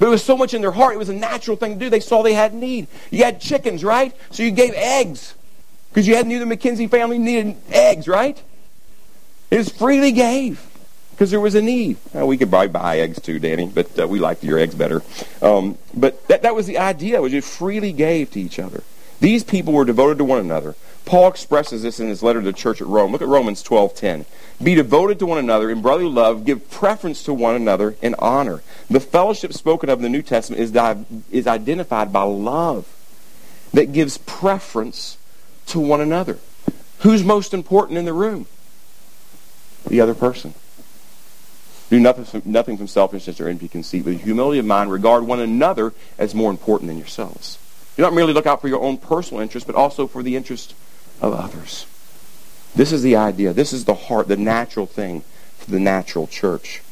[0.00, 1.88] But it was so much in their heart, it was a natural thing to do.
[1.88, 2.88] They saw they had need.
[3.12, 4.12] You had chickens, right?
[4.33, 5.35] So you gave eggs.
[5.90, 8.42] Because you had knew the McKinsey family needed eggs, right?
[9.53, 10.67] It was freely gave
[11.11, 11.99] because there was a need.
[12.15, 15.03] Well, we could probably buy eggs too, Danny, but uh, we liked your eggs better.
[15.43, 18.83] Um, but that, that was the idea, was you freely gave to each other.
[19.21, 20.75] These people were devoted to one another.
[21.05, 23.12] Paul expresses this in his letter to the church at Rome.
[23.12, 24.25] Look at Romans 12:10.
[24.62, 28.62] Be devoted to one another in brotherly love, give preference to one another in honor.
[28.88, 32.87] The fellowship spoken of in the New Testament is, di- is identified by love
[33.75, 35.19] that gives preference
[35.67, 36.38] to one another.
[37.01, 38.47] Who's most important in the room?
[39.87, 40.55] The other person.
[41.90, 45.40] Do nothing from, nothing from selfishness or envy, conceit, but humility of mind, regard one
[45.40, 47.59] another as more important than yourselves.
[47.97, 50.75] Do not merely look out for your own personal interest, but also for the interest
[51.21, 51.87] of others.
[52.75, 53.53] This is the idea.
[53.53, 55.23] This is the heart, the natural thing
[55.59, 56.83] for the natural church.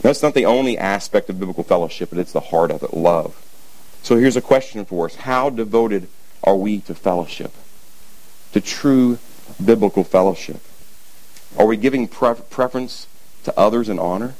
[0.00, 3.36] That's not the only aspect of biblical fellowship, but it's the heart of it, love.
[4.02, 5.16] So here's a question for us.
[5.16, 6.08] How devoted
[6.44, 7.52] are we to fellowship?
[8.52, 9.18] To true
[9.64, 10.60] biblical fellowship?
[11.58, 13.06] Are we giving pre- preference
[13.44, 14.34] to others in honor?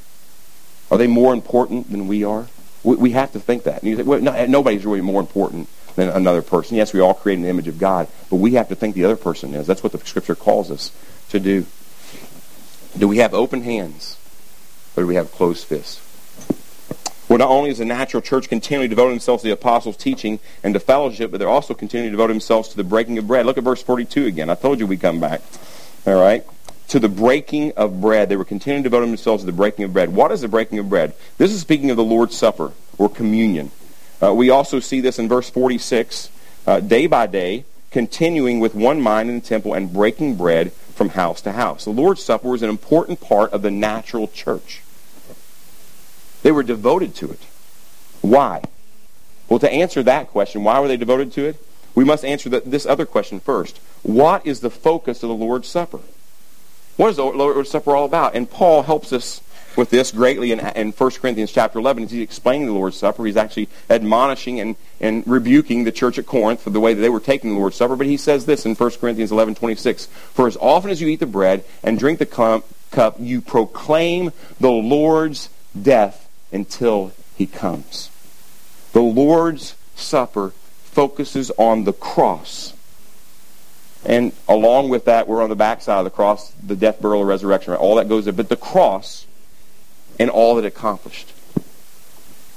[0.91, 2.47] Are they more important than we are?
[2.83, 3.81] We, we have to think that.
[3.81, 6.77] Say, well, no, nobody's really more important than another person.
[6.77, 9.15] Yes, we all create an image of God, but we have to think the other
[9.15, 9.67] person is.
[9.67, 10.91] That's what the Scripture calls us
[11.29, 11.65] to do.
[12.97, 14.17] Do we have open hands,
[14.95, 15.99] or do we have closed fists?
[17.29, 20.73] Well, not only is the natural church continually devoting themselves to the apostles' teaching and
[20.73, 23.45] to fellowship, but they're also continuing to devote themselves to the breaking of bread.
[23.45, 24.49] Look at verse 42 again.
[24.49, 25.41] I told you we'd come back.
[26.05, 26.45] All right?
[26.89, 28.29] To the breaking of bread.
[28.29, 30.13] They were continuing to devote themselves to the breaking of bread.
[30.13, 31.13] What is the breaking of bread?
[31.37, 33.71] This is speaking of the Lord's Supper or communion.
[34.21, 36.29] Uh, we also see this in verse 46,
[36.65, 41.09] uh, day by day, continuing with one mind in the temple and breaking bread from
[41.09, 41.85] house to house.
[41.85, 44.81] The Lord's Supper was an important part of the natural church.
[46.41, 47.39] They were devoted to it.
[48.21, 48.63] Why?
[49.49, 51.57] Well, to answer that question, why were they devoted to it?
[51.95, 53.77] We must answer the, this other question first.
[54.01, 55.99] What is the focus of the Lord's Supper?
[56.95, 58.35] What is the Lord's Supper all about?
[58.35, 59.41] And Paul helps us
[59.75, 62.03] with this greatly in, in 1 Corinthians chapter 11.
[62.03, 66.27] As he's explaining the Lord's Supper, he's actually admonishing and, and rebuking the church at
[66.27, 67.95] Corinth for the way that they were taking the Lord's Supper.
[67.95, 70.05] But he says this in 1 Corinthians 11, 26.
[70.05, 72.27] For as often as you eat the bread and drink the
[72.91, 78.11] cup, you proclaim the Lord's death until he comes.
[78.91, 80.51] The Lord's Supper
[80.83, 82.72] focuses on the cross
[84.05, 87.29] and along with that, we're on the backside of the cross, the death, burial, and
[87.29, 87.79] resurrection, right?
[87.79, 88.33] all that goes there.
[88.33, 89.25] But the cross
[90.19, 91.31] and all that it accomplished,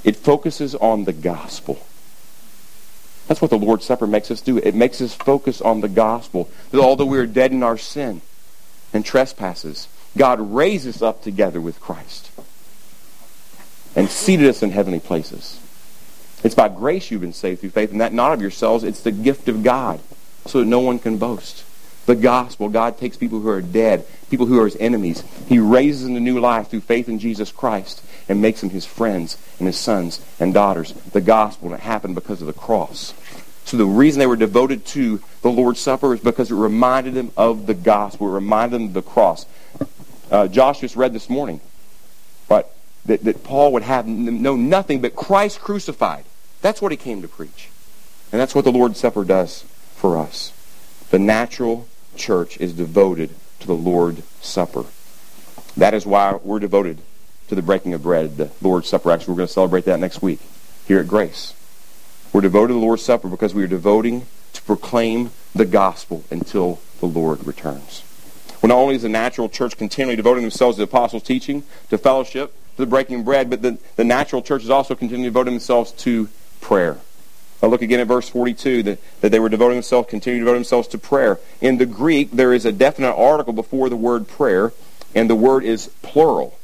[0.02, 1.80] it focuses on the gospel.
[3.28, 4.58] That's what the Lord's Supper makes us do.
[4.58, 6.48] It makes us focus on the gospel.
[6.70, 8.22] That although we are dead in our sin
[8.92, 12.30] and trespasses, God raised us up together with Christ
[13.94, 15.60] and seated us in heavenly places.
[16.44, 18.84] It's by grace you've been saved through faith, and that not of yourselves.
[18.84, 20.00] It's the gift of God,
[20.48, 21.64] so that no one can boast.
[22.06, 25.24] The gospel, God takes people who are dead, people who are his enemies.
[25.48, 28.86] He raises them to new life through faith in Jesus Christ and makes them his
[28.86, 30.92] friends and his sons and daughters.
[30.92, 33.12] The gospel, and it happened because of the cross.
[33.64, 37.32] So the reason they were devoted to the Lord's Supper is because it reminded them
[37.36, 38.28] of the gospel.
[38.28, 39.44] It reminded them of the cross.
[40.30, 41.60] Uh, Josh just read this morning,
[42.48, 42.74] but
[43.06, 46.24] that, that Paul would have know nothing but Christ crucified.
[46.62, 47.68] That's what he came to preach.
[48.30, 49.64] And that's what the Lord's Supper does
[50.06, 50.52] for us.
[51.10, 54.84] The natural church is devoted to the Lord's Supper.
[55.76, 56.98] That is why we're devoted
[57.48, 59.10] to the breaking of bread, the Lord's Supper.
[59.10, 60.38] Actually, we're going to celebrate that next week
[60.86, 61.54] here at Grace.
[62.32, 66.78] We're devoted to the Lord's Supper because we are devoting to proclaim the gospel until
[67.00, 68.04] the Lord returns.
[68.62, 71.98] Well, not only is the natural church continually devoting themselves to the apostles' teaching, to
[71.98, 75.54] fellowship, to the breaking of bread, but the, the natural church is also continually devoting
[75.54, 76.28] themselves to
[76.60, 76.98] prayer.
[77.62, 80.54] I'll look again at verse 42, that, that they were devoting themselves, continue to devote
[80.54, 81.38] themselves to prayer.
[81.60, 84.72] In the Greek, there is a definite article before the word prayer,
[85.14, 86.58] and the word is plural.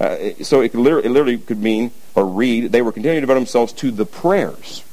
[0.00, 3.34] Uh, so it, literally, it literally could mean, or read, they were continuing to devote
[3.34, 4.84] themselves to the prayers.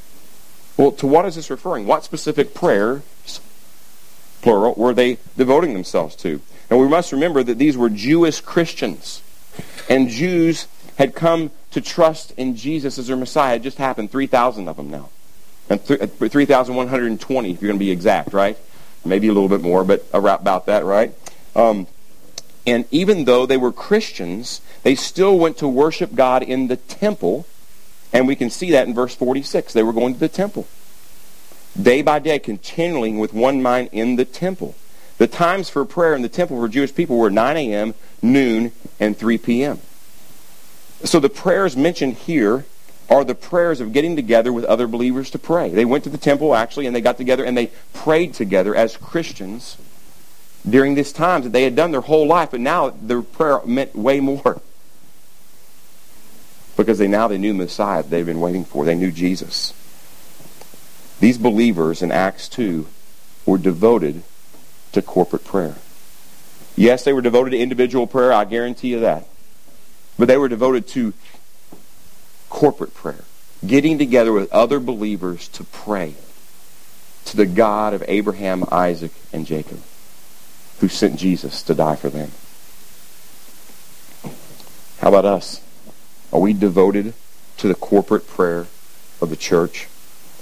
[0.77, 1.85] Well, to what is this referring?
[1.85, 3.39] What specific prayers,
[4.41, 6.41] plural, were they devoting themselves to?
[6.69, 9.21] And we must remember that these were Jewish Christians.
[9.89, 13.55] And Jews had come to trust in Jesus as their Messiah.
[13.55, 15.09] It just happened, 3,000 of them now.
[15.69, 18.58] And uh, 3,120, if you're going to be exact, right?
[19.04, 21.13] Maybe a little bit more, but about that, right?
[21.56, 21.88] Um,
[22.67, 27.45] and even though they were Christians, they still went to worship God in the temple
[28.15, 29.73] and we can see that in verse 46.
[29.73, 30.67] They were going to the temple.
[31.80, 34.73] Day by day, continually with one mind in the temple.
[35.17, 39.17] The times for prayer in the temple for Jewish people were 9 a.m., noon, and
[39.17, 39.82] 3 p.m.
[41.04, 42.63] So the prayers mentioned here
[43.09, 45.69] are the prayers of getting together with other believers to pray.
[45.69, 48.97] They went to the temple, actually, and they got together and they prayed together as
[48.97, 49.77] Christians
[50.67, 53.95] during this time that they had done their whole life, but now their prayer meant
[53.95, 54.61] way more
[56.75, 58.85] because they now they knew Messiah they've been waiting for.
[58.85, 59.73] They knew Jesus.
[61.19, 62.87] These believers in Acts 2
[63.45, 64.23] were devoted
[64.91, 65.75] to corporate prayer.
[66.75, 69.27] Yes, they were devoted to individual prayer, I guarantee you that.
[70.19, 71.13] But they were devoted to
[72.49, 73.23] corporate prayer,
[73.65, 76.15] getting together with other believers to pray
[77.25, 79.81] to the God of Abraham, Isaac, and Jacob,
[80.79, 82.31] who sent Jesus to die for them.
[84.99, 85.62] How about us?
[86.31, 87.13] Are we devoted
[87.58, 88.67] to the corporate prayer
[89.21, 89.88] of the church?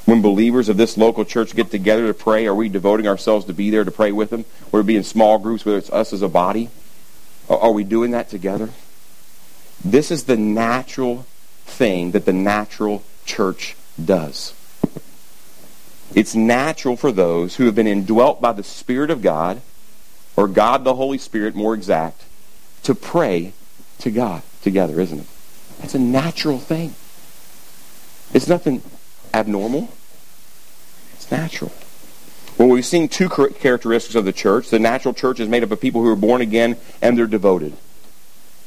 [0.05, 3.53] When believers of this local church get together to pray, are we devoting ourselves to
[3.53, 4.43] be there to pray with them?
[4.69, 6.69] Whether it be in small groups, whether it's us as a body?
[7.49, 8.69] Are we doing that together?
[9.83, 11.25] This is the natural
[11.73, 14.53] thing that the natural church does.
[16.15, 19.61] It's natural for those who have been indwelt by the Spirit of God,
[20.35, 22.23] or God the Holy Spirit, more exact,
[22.83, 23.53] to pray
[23.99, 25.27] to God together, isn't it?
[25.79, 26.93] That's a natural thing.
[28.33, 28.81] It's nothing
[29.33, 29.89] abnormal.
[31.15, 31.71] It's natural.
[32.57, 34.69] Well, we've seen two characteristics of the church.
[34.69, 37.73] The natural church is made up of people who are born again and they're devoted.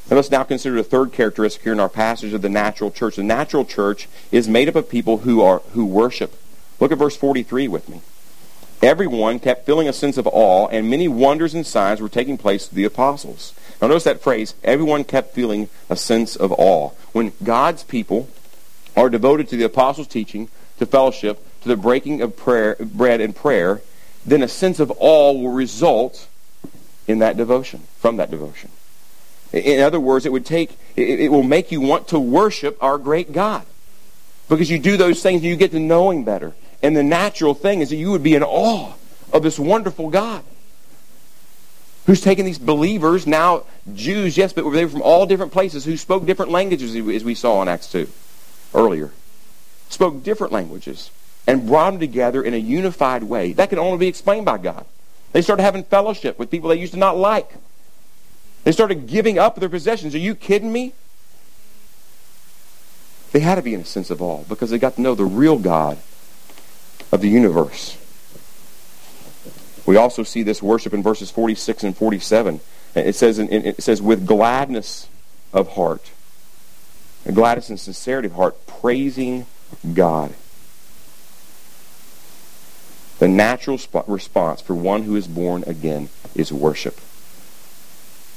[0.09, 3.17] Let's now consider the third characteristic here in our passage of the natural church.
[3.17, 6.33] The natural church is made up of people who are who worship.
[6.79, 8.01] Look at verse 43 with me.
[8.81, 12.67] Everyone kept feeling a sense of awe, and many wonders and signs were taking place
[12.67, 13.53] to the apostles.
[13.81, 16.91] Now notice that phrase, everyone kept feeling a sense of awe.
[17.11, 18.29] When God's people
[18.95, 20.47] are devoted to the apostles' teaching,
[20.79, 23.81] to fellowship, to the breaking of prayer, bread and prayer,
[24.25, 26.27] then a sense of awe will result
[27.07, 28.69] in that devotion, from that devotion.
[29.53, 33.31] In other words, it would take, it will make you want to worship our great
[33.31, 33.65] God.
[34.49, 36.53] Because you do those things and you get to know Him better.
[36.81, 38.93] And the natural thing is that you would be in awe
[39.33, 40.43] of this wonderful God
[42.05, 45.97] who's taken these believers, now Jews, yes, but they were from all different places who
[45.97, 48.07] spoke different languages, as we saw in Acts 2
[48.73, 49.11] earlier.
[49.89, 51.11] Spoke different languages
[51.45, 53.53] and brought them together in a unified way.
[53.53, 54.85] That can only be explained by God.
[55.33, 57.53] They started having fellowship with people they used to not like.
[58.63, 60.13] They started giving up their possessions.
[60.13, 60.93] Are you kidding me?
[63.31, 65.25] They had to be in a sense of awe because they got to know the
[65.25, 65.97] real God
[67.11, 67.97] of the universe.
[69.85, 72.59] We also see this worship in verses 46 and 47.
[72.95, 75.07] It says, it says with gladness
[75.53, 76.11] of heart,
[77.31, 79.45] gladness and sincerity of heart, praising
[79.93, 80.33] God.
[83.19, 86.99] The natural response for one who is born again is worship.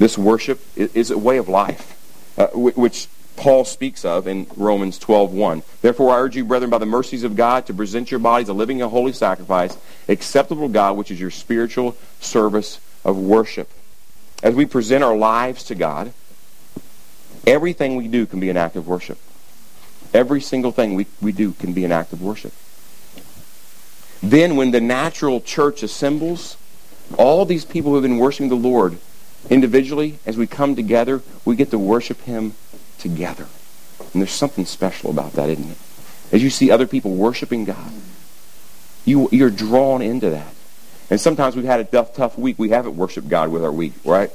[0.00, 1.94] This worship is a way of life,
[2.38, 5.62] uh, which Paul speaks of in Romans 12:1.
[5.82, 8.54] Therefore I urge you, brethren, by the mercies of God, to present your bodies a
[8.54, 9.76] living and holy sacrifice,
[10.08, 13.68] acceptable to God, which is your spiritual service of worship.
[14.42, 16.14] As we present our lives to God,
[17.46, 19.18] everything we do can be an act of worship.
[20.14, 22.54] Every single thing we, we do can be an act of worship.
[24.22, 26.56] Then when the natural church assembles,
[27.18, 28.96] all these people who have been worshiping the Lord
[29.48, 32.54] individually, as we come together, we get to worship him
[32.98, 33.46] together.
[34.12, 35.78] And there's something special about that, isn't it?
[36.32, 37.92] As you see other people worshiping God,
[39.04, 40.54] you, you're drawn into that.
[41.08, 42.58] And sometimes we've had a tough, tough week.
[42.58, 44.30] We haven't worshiped God with our week, right?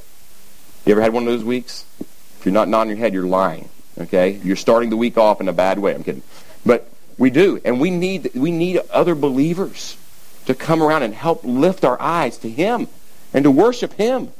[0.85, 1.85] You ever had one of those weeks?
[1.99, 3.69] If you're not nodding your head, you're lying.
[3.97, 4.39] Okay?
[4.43, 5.95] You're starting the week off in a bad way.
[5.95, 6.23] I'm kidding.
[6.65, 7.61] But we do.
[7.63, 9.97] And we need, we need other believers
[10.45, 12.87] to come around and help lift our eyes to Him
[13.33, 14.31] and to worship Him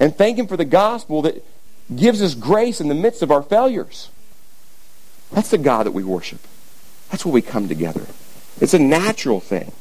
[0.00, 1.44] and thank Him for the gospel that
[1.94, 4.10] gives us grace in the midst of our failures.
[5.32, 6.40] That's the God that we worship.
[7.10, 8.06] That's where we come together.
[8.60, 9.72] It's a natural thing.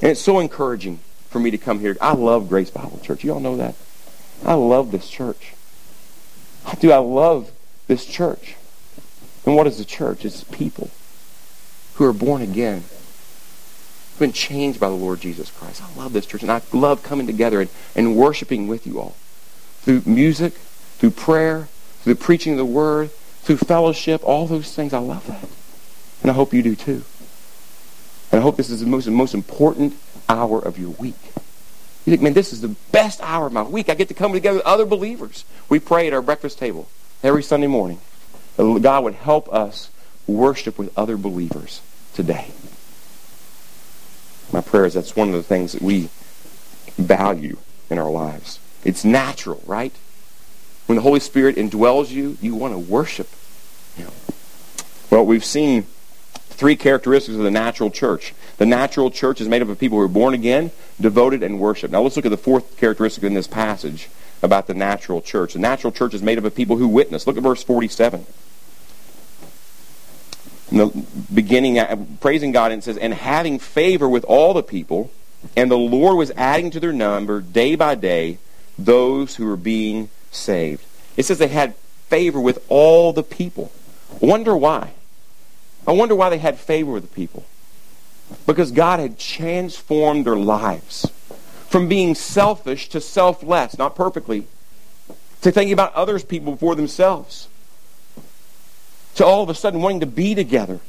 [0.00, 1.96] And it's so encouraging for me to come here.
[2.00, 3.24] I love Grace Bible Church.
[3.24, 3.74] You all know that.
[4.44, 5.54] I love this church.
[6.66, 6.92] I do.
[6.92, 7.50] I love
[7.86, 8.56] this church.
[9.44, 10.24] And what is the church?
[10.24, 10.90] It's people
[11.94, 12.84] who are born again,
[14.10, 15.82] who've been changed by the Lord Jesus Christ.
[15.82, 16.42] I love this church.
[16.42, 19.16] And I love coming together and, and worshiping with you all
[19.86, 20.54] through music,
[20.98, 21.68] through prayer,
[22.00, 23.08] through preaching the word,
[23.42, 24.92] through fellowship, all those things.
[24.92, 25.48] I love that.
[26.22, 27.04] And I hope you do too.
[28.32, 29.94] And I hope this is the most, most important
[30.28, 31.14] hour of your week.
[32.04, 33.88] You think, man, this is the best hour of my week.
[33.88, 35.44] I get to come together with other believers.
[35.68, 36.88] We pray at our breakfast table
[37.22, 38.00] every Sunday morning.
[38.56, 39.88] God would help us
[40.26, 41.80] worship with other believers
[42.12, 42.50] today.
[44.52, 46.08] My prayer is that's one of the things that we
[46.98, 47.58] value
[47.88, 48.58] in our lives.
[48.86, 49.92] It's natural, right?
[50.86, 53.28] When the Holy Spirit indwells you, you want to worship
[53.96, 54.12] Him.
[55.10, 55.86] Well, we've seen
[56.50, 58.32] three characteristics of the natural church.
[58.58, 60.70] The natural church is made up of people who are born again,
[61.00, 61.90] devoted, and worship.
[61.90, 64.08] Now let's look at the fourth characteristic in this passage
[64.40, 65.54] about the natural church.
[65.54, 67.26] The natural church is made up of people who witness.
[67.26, 68.24] Look at verse 47.
[70.70, 75.10] In the beginning, uh, praising God, and says, and having favor with all the people,
[75.56, 78.38] and the Lord was adding to their number day by day
[78.78, 80.84] those who were being saved.
[81.16, 81.74] It says they had
[82.08, 83.72] favor with all the people.
[84.20, 84.92] Wonder why?
[85.86, 87.44] I wonder why they had favor with the people.
[88.44, 91.10] Because God had transformed their lives
[91.68, 94.46] from being selfish to selfless, not perfectly,
[95.42, 97.48] to thinking about others people before themselves,
[99.14, 100.80] to all of a sudden wanting to be together,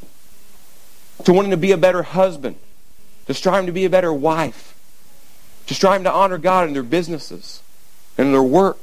[1.23, 2.55] to wanting to be a better husband,
[3.27, 4.75] to striving to be a better wife,
[5.67, 7.61] to striving to honor God in their businesses
[8.18, 8.80] and their work.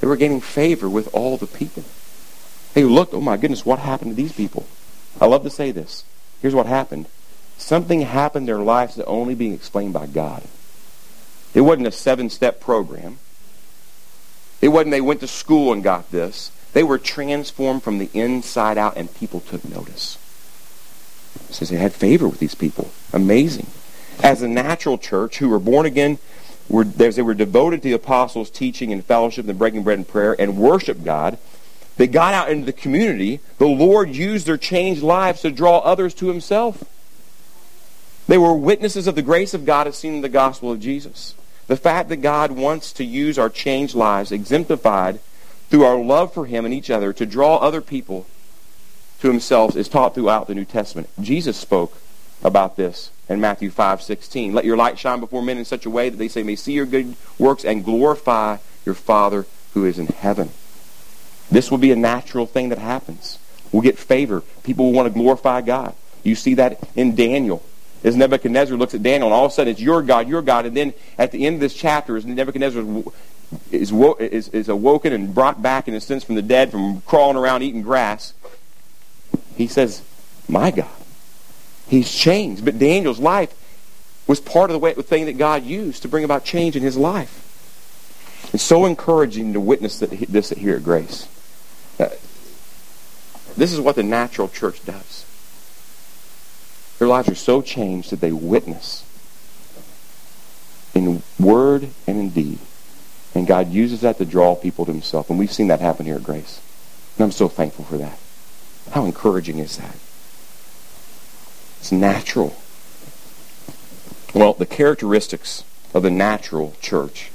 [0.00, 1.84] They were gaining favor with all the people.
[2.74, 4.66] They looked, oh my goodness, what happened to these people?
[5.20, 6.04] I love to say this.
[6.40, 7.06] Here's what happened.
[7.58, 10.42] Something happened in their lives that only being explained by God.
[11.54, 13.18] It wasn't a seven-step program.
[14.60, 16.50] It wasn't they went to school and got this.
[16.72, 20.18] They were transformed from the inside out, and people took notice.
[21.48, 22.90] It says they had favor with these people.
[23.12, 23.66] Amazing.
[24.22, 26.18] As a natural church who were born again
[26.68, 30.34] were, they were devoted to the apostles' teaching and fellowship and breaking bread and prayer
[30.38, 31.38] and worship God.
[31.96, 33.40] They got out into the community.
[33.58, 36.84] The Lord used their changed lives to draw others to himself.
[38.28, 41.34] They were witnesses of the grace of God as seen in the gospel of Jesus.
[41.66, 45.20] The fact that God wants to use our changed lives, exemplified
[45.68, 48.26] through our love for him and each other, to draw other people
[49.20, 51.08] to himself is taught throughout the New Testament.
[51.20, 51.96] Jesus spoke
[52.42, 54.52] about this in Matthew 5:16.
[54.52, 56.72] Let your light shine before men in such a way that they say may see
[56.72, 60.50] your good works and glorify your Father who is in heaven.
[61.50, 63.38] This will be a natural thing that happens.
[63.70, 64.42] We'll get favor.
[64.62, 65.94] People will want to glorify God.
[66.22, 67.62] You see that in Daniel.
[68.04, 70.66] As Nebuchadnezzar looks at Daniel, and all of a sudden it's your God, your God.
[70.66, 72.84] And then at the end of this chapter, as Nebuchadnezzar
[73.70, 77.36] is, is, is awoken and brought back, in a sense, from the dead, from crawling
[77.36, 78.34] around eating grass,
[79.56, 80.02] he says,
[80.48, 81.01] My God.
[81.92, 82.64] He's changed.
[82.64, 83.54] But Daniel's life
[84.26, 86.82] was part of the, way, the thing that God used to bring about change in
[86.82, 88.48] his life.
[88.54, 91.28] It's so encouraging to witness this here at Grace.
[92.00, 92.08] Uh,
[93.58, 95.26] this is what the natural church does.
[96.98, 99.04] Their lives are so changed that they witness
[100.94, 102.58] in word and in deed.
[103.34, 105.28] And God uses that to draw people to himself.
[105.28, 106.62] And we've seen that happen here at Grace.
[107.18, 108.18] And I'm so thankful for that.
[108.92, 109.96] How encouraging is that?
[111.82, 112.54] It's natural.
[114.32, 117.32] Well, the characteristics of the natural church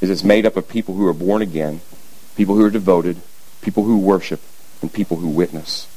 [0.00, 1.80] is it's made up of people who are born again,
[2.36, 3.20] people who are devoted,
[3.60, 4.40] people who worship,
[4.80, 5.88] and people who witness.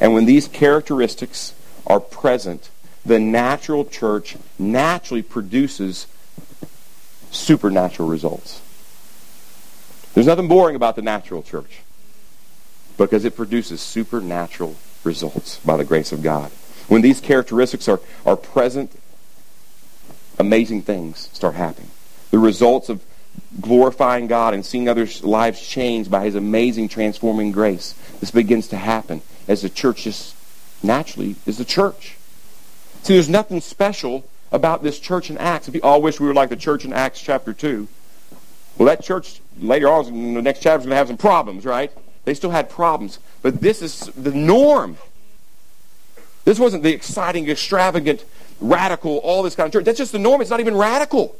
[0.00, 1.52] And when these characteristics
[1.86, 2.70] are present,
[3.04, 6.06] the natural church naturally produces
[7.30, 8.62] supernatural results.
[10.14, 11.82] There's nothing boring about the natural church
[12.96, 16.50] because it produces supernatural results by the grace of God.
[16.88, 18.90] When these characteristics are, are present,
[20.38, 21.90] amazing things start happening.
[22.30, 23.02] The results of
[23.60, 27.94] glorifying God and seeing others' lives changed by His amazing transforming grace.
[28.20, 30.34] This begins to happen as the church just
[30.82, 32.16] naturally is the church.
[33.02, 35.68] See, there's nothing special about this church in Acts.
[35.68, 37.88] If you all wish we were like the church in Acts chapter 2,
[38.78, 41.64] well, that church later on in the next chapter is going to have some problems,
[41.64, 41.90] right?
[42.24, 43.18] They still had problems.
[43.42, 44.98] But this is the norm.
[46.46, 48.24] This wasn't the exciting, extravagant,
[48.60, 49.84] radical, all this kind of church.
[49.84, 50.40] That's just the norm.
[50.40, 51.36] It's not even radical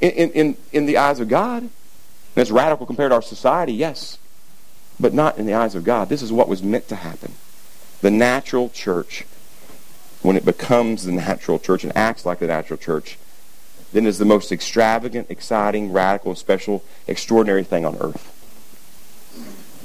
[0.00, 1.62] in, in, in the eyes of God.
[1.62, 1.70] And
[2.36, 4.18] it's radical compared to our society, yes.
[4.98, 6.08] But not in the eyes of God.
[6.08, 7.34] This is what was meant to happen.
[8.00, 9.26] The natural church,
[10.22, 13.16] when it becomes the natural church and acts like the natural church,
[13.92, 18.26] then is the most extravagant, exciting, radical, special, extraordinary thing on earth.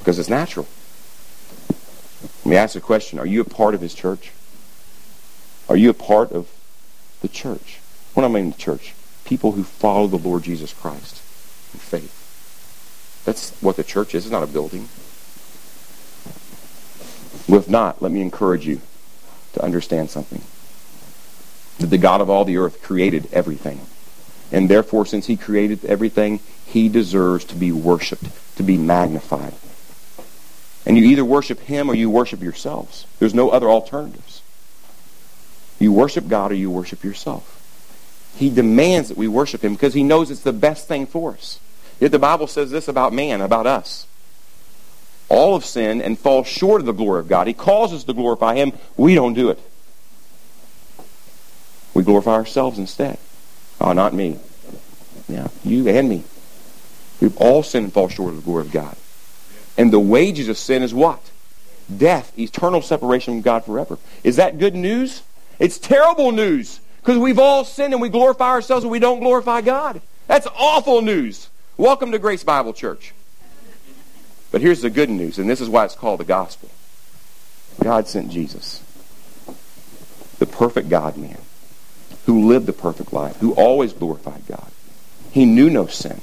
[0.00, 0.66] Because it's natural.
[2.22, 4.32] Let me ask the question, are you a part of his church?
[5.68, 6.48] Are you a part of
[7.20, 7.80] the church?
[8.14, 8.94] What do I mean the church?
[9.24, 11.16] People who follow the Lord Jesus Christ
[11.74, 13.22] in faith.
[13.24, 14.24] That's what the church is.
[14.24, 14.88] It's not a building.
[17.48, 18.80] Well, if not, let me encourage you
[19.52, 20.42] to understand something.
[21.78, 23.80] That the God of all the earth created everything.
[24.52, 29.54] And therefore, since he created everything, he deserves to be worshiped, to be magnified.
[30.86, 33.06] And you either worship him or you worship yourselves.
[33.18, 34.40] There's no other alternatives.
[35.80, 37.52] You worship God or you worship yourself.
[38.36, 41.58] He demands that we worship him because he knows it's the best thing for us.
[41.98, 44.06] Yet the Bible says this about man, about us.
[45.28, 47.46] All have sinned and fall short of the glory of God.
[47.46, 48.72] He calls us to glorify him.
[48.96, 49.58] We don't do it.
[51.94, 53.18] We glorify ourselves instead.
[53.80, 54.38] Oh, not me.
[55.28, 56.22] Yeah, you and me.
[57.20, 58.96] We've all sinned and fall short of the glory of God.
[59.76, 61.20] And the wages of sin is what?
[61.94, 63.98] Death, eternal separation from God forever.
[64.24, 65.22] Is that good news?
[65.58, 69.60] It's terrible news because we've all sinned and we glorify ourselves and we don't glorify
[69.60, 70.00] God.
[70.26, 71.48] That's awful news.
[71.76, 73.12] Welcome to Grace Bible Church.
[74.50, 76.70] But here's the good news, and this is why it's called the gospel.
[77.82, 78.82] God sent Jesus,
[80.38, 81.38] the perfect God man,
[82.24, 84.70] who lived the perfect life, who always glorified God.
[85.30, 86.22] He knew no sin.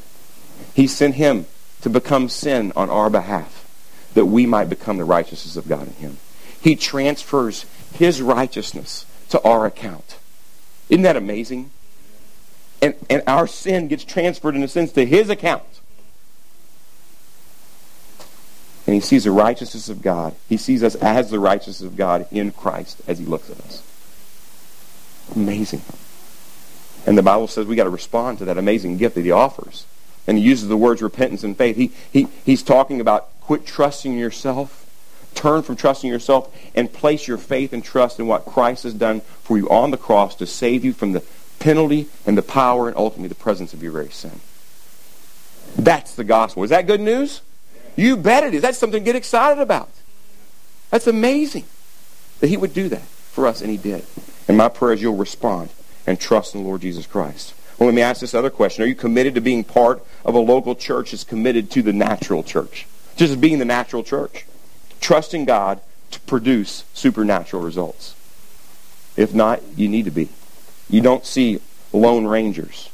[0.73, 1.45] He sent him
[1.83, 3.67] to become sin on our behalf,
[4.13, 6.17] that we might become the righteousness of God in him.
[6.61, 10.17] He transfers his righteousness to our account.
[10.89, 11.71] Isn't that amazing?
[12.81, 15.63] And, and our sin gets transferred, in a sense, to his account.
[18.87, 20.35] And he sees the righteousness of God.
[20.47, 23.83] He sees us as the righteousness of God in Christ as he looks at us.
[25.35, 25.81] Amazing.
[27.05, 29.85] And the Bible says we got to respond to that amazing gift that he offers.
[30.27, 31.75] And he uses the words repentance and faith.
[31.75, 34.89] He, he, he's talking about quit trusting yourself,
[35.35, 39.21] turn from trusting yourself, and place your faith and trust in what Christ has done
[39.21, 41.23] for you on the cross to save you from the
[41.59, 44.39] penalty and the power and ultimately the presence of your very sin.
[45.77, 46.63] That's the gospel.
[46.63, 47.41] Is that good news?
[47.95, 48.61] You bet it is.
[48.61, 49.89] That's something to get excited about.
[50.89, 51.65] That's amazing
[52.39, 54.05] that he would do that for us, and he did.
[54.47, 55.69] And my prayer is you'll respond
[56.05, 57.53] and trust in the Lord Jesus Christ.
[57.77, 58.83] Well, let me ask this other question.
[58.83, 62.43] Are you committed to being part of a local church that's committed to the natural
[62.43, 62.87] church?
[63.15, 64.45] Just being the natural church.
[65.01, 68.15] Trusting God to produce supernatural results.
[69.17, 70.29] If not, you need to be.
[70.89, 71.59] You don't see
[71.91, 72.89] lone rangers,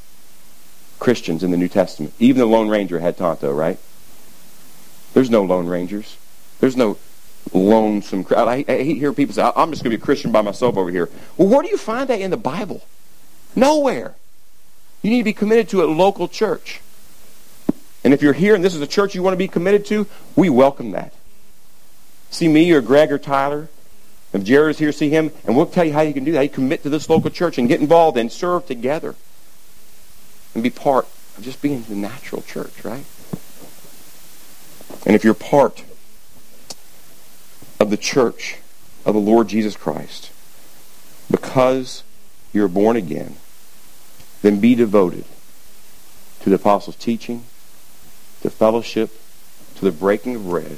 [0.99, 2.13] Christians in the New Testament.
[2.19, 3.79] Even the Lone Ranger had Tonto, right?
[5.13, 6.17] There's no Lone Rangers.
[6.59, 6.97] There's no
[7.53, 8.47] lonesome crowd.
[8.47, 10.89] I, I hearing people say, I'm just going to be a Christian by myself over
[10.89, 11.09] here.
[11.37, 12.83] Well, where do you find that in the Bible?
[13.55, 14.15] Nowhere.
[15.01, 16.81] You need to be committed to a local church.
[18.03, 20.07] And if you're here and this is a church you want to be committed to,
[20.35, 21.13] we welcome that.
[22.29, 23.69] See me or Greg or Tyler.
[24.31, 26.43] If Jared is here, see him, and we'll tell you how you can do that.
[26.43, 29.15] You commit to this local church and get involved and serve together.
[30.53, 33.05] And be part of just being the natural church, right?
[35.05, 35.83] And if you're part
[37.79, 38.57] of the church
[39.05, 40.31] of the Lord Jesus Christ,
[41.31, 42.03] because
[42.53, 43.37] you're born again,
[44.41, 45.25] then be devoted
[46.41, 47.43] to the apostles' teaching,
[48.41, 49.11] to fellowship,
[49.75, 50.77] to the breaking of bread,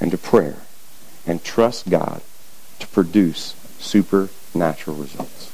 [0.00, 0.58] and to prayer,
[1.26, 2.22] and trust God
[2.78, 5.52] to produce supernatural results.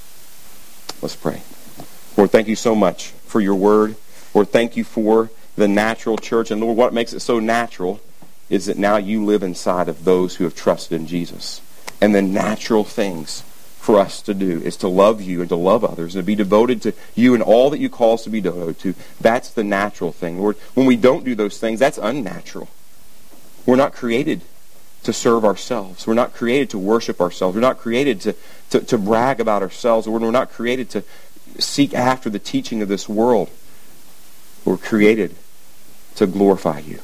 [1.03, 1.43] Let's pray.
[2.17, 3.97] Lord, thank you so much for your word.
[4.35, 6.51] Lord, thank you for the natural church.
[6.51, 8.01] And Lord, what makes it so natural
[8.49, 11.61] is that now you live inside of those who have trusted in Jesus.
[12.01, 13.43] And the natural things
[13.87, 16.35] for us to do is to love you and to love others and to be
[16.35, 18.97] devoted to you and all that you call us to be devoted to.
[19.21, 20.41] That's the natural thing.
[20.41, 22.69] Lord, when we don't do those things, that's unnatural.
[23.65, 24.41] We're not created
[25.05, 26.05] to serve ourselves.
[26.05, 27.55] We're not created to worship ourselves.
[27.55, 28.35] We're not created to,
[28.71, 30.09] to, to brag about ourselves.
[30.09, 31.05] We're not created to
[31.61, 33.51] seek after the teaching of this world.
[34.65, 35.37] We're created
[36.17, 36.99] to glorify you.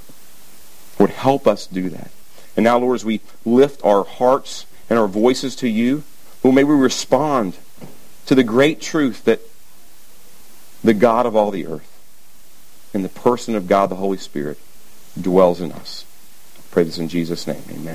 [0.98, 2.10] Lord, help us do that.
[2.56, 6.02] And now, Lord, as we lift our hearts and our voices to you,
[6.42, 7.56] Lord, may we respond
[8.26, 9.40] to the great truth that
[10.82, 11.88] the God of all the earth
[12.92, 14.58] and the person of God the Holy Spirit
[15.20, 16.04] dwells in us.
[16.58, 17.62] I pray this in Jesus' name.
[17.70, 17.90] Amen.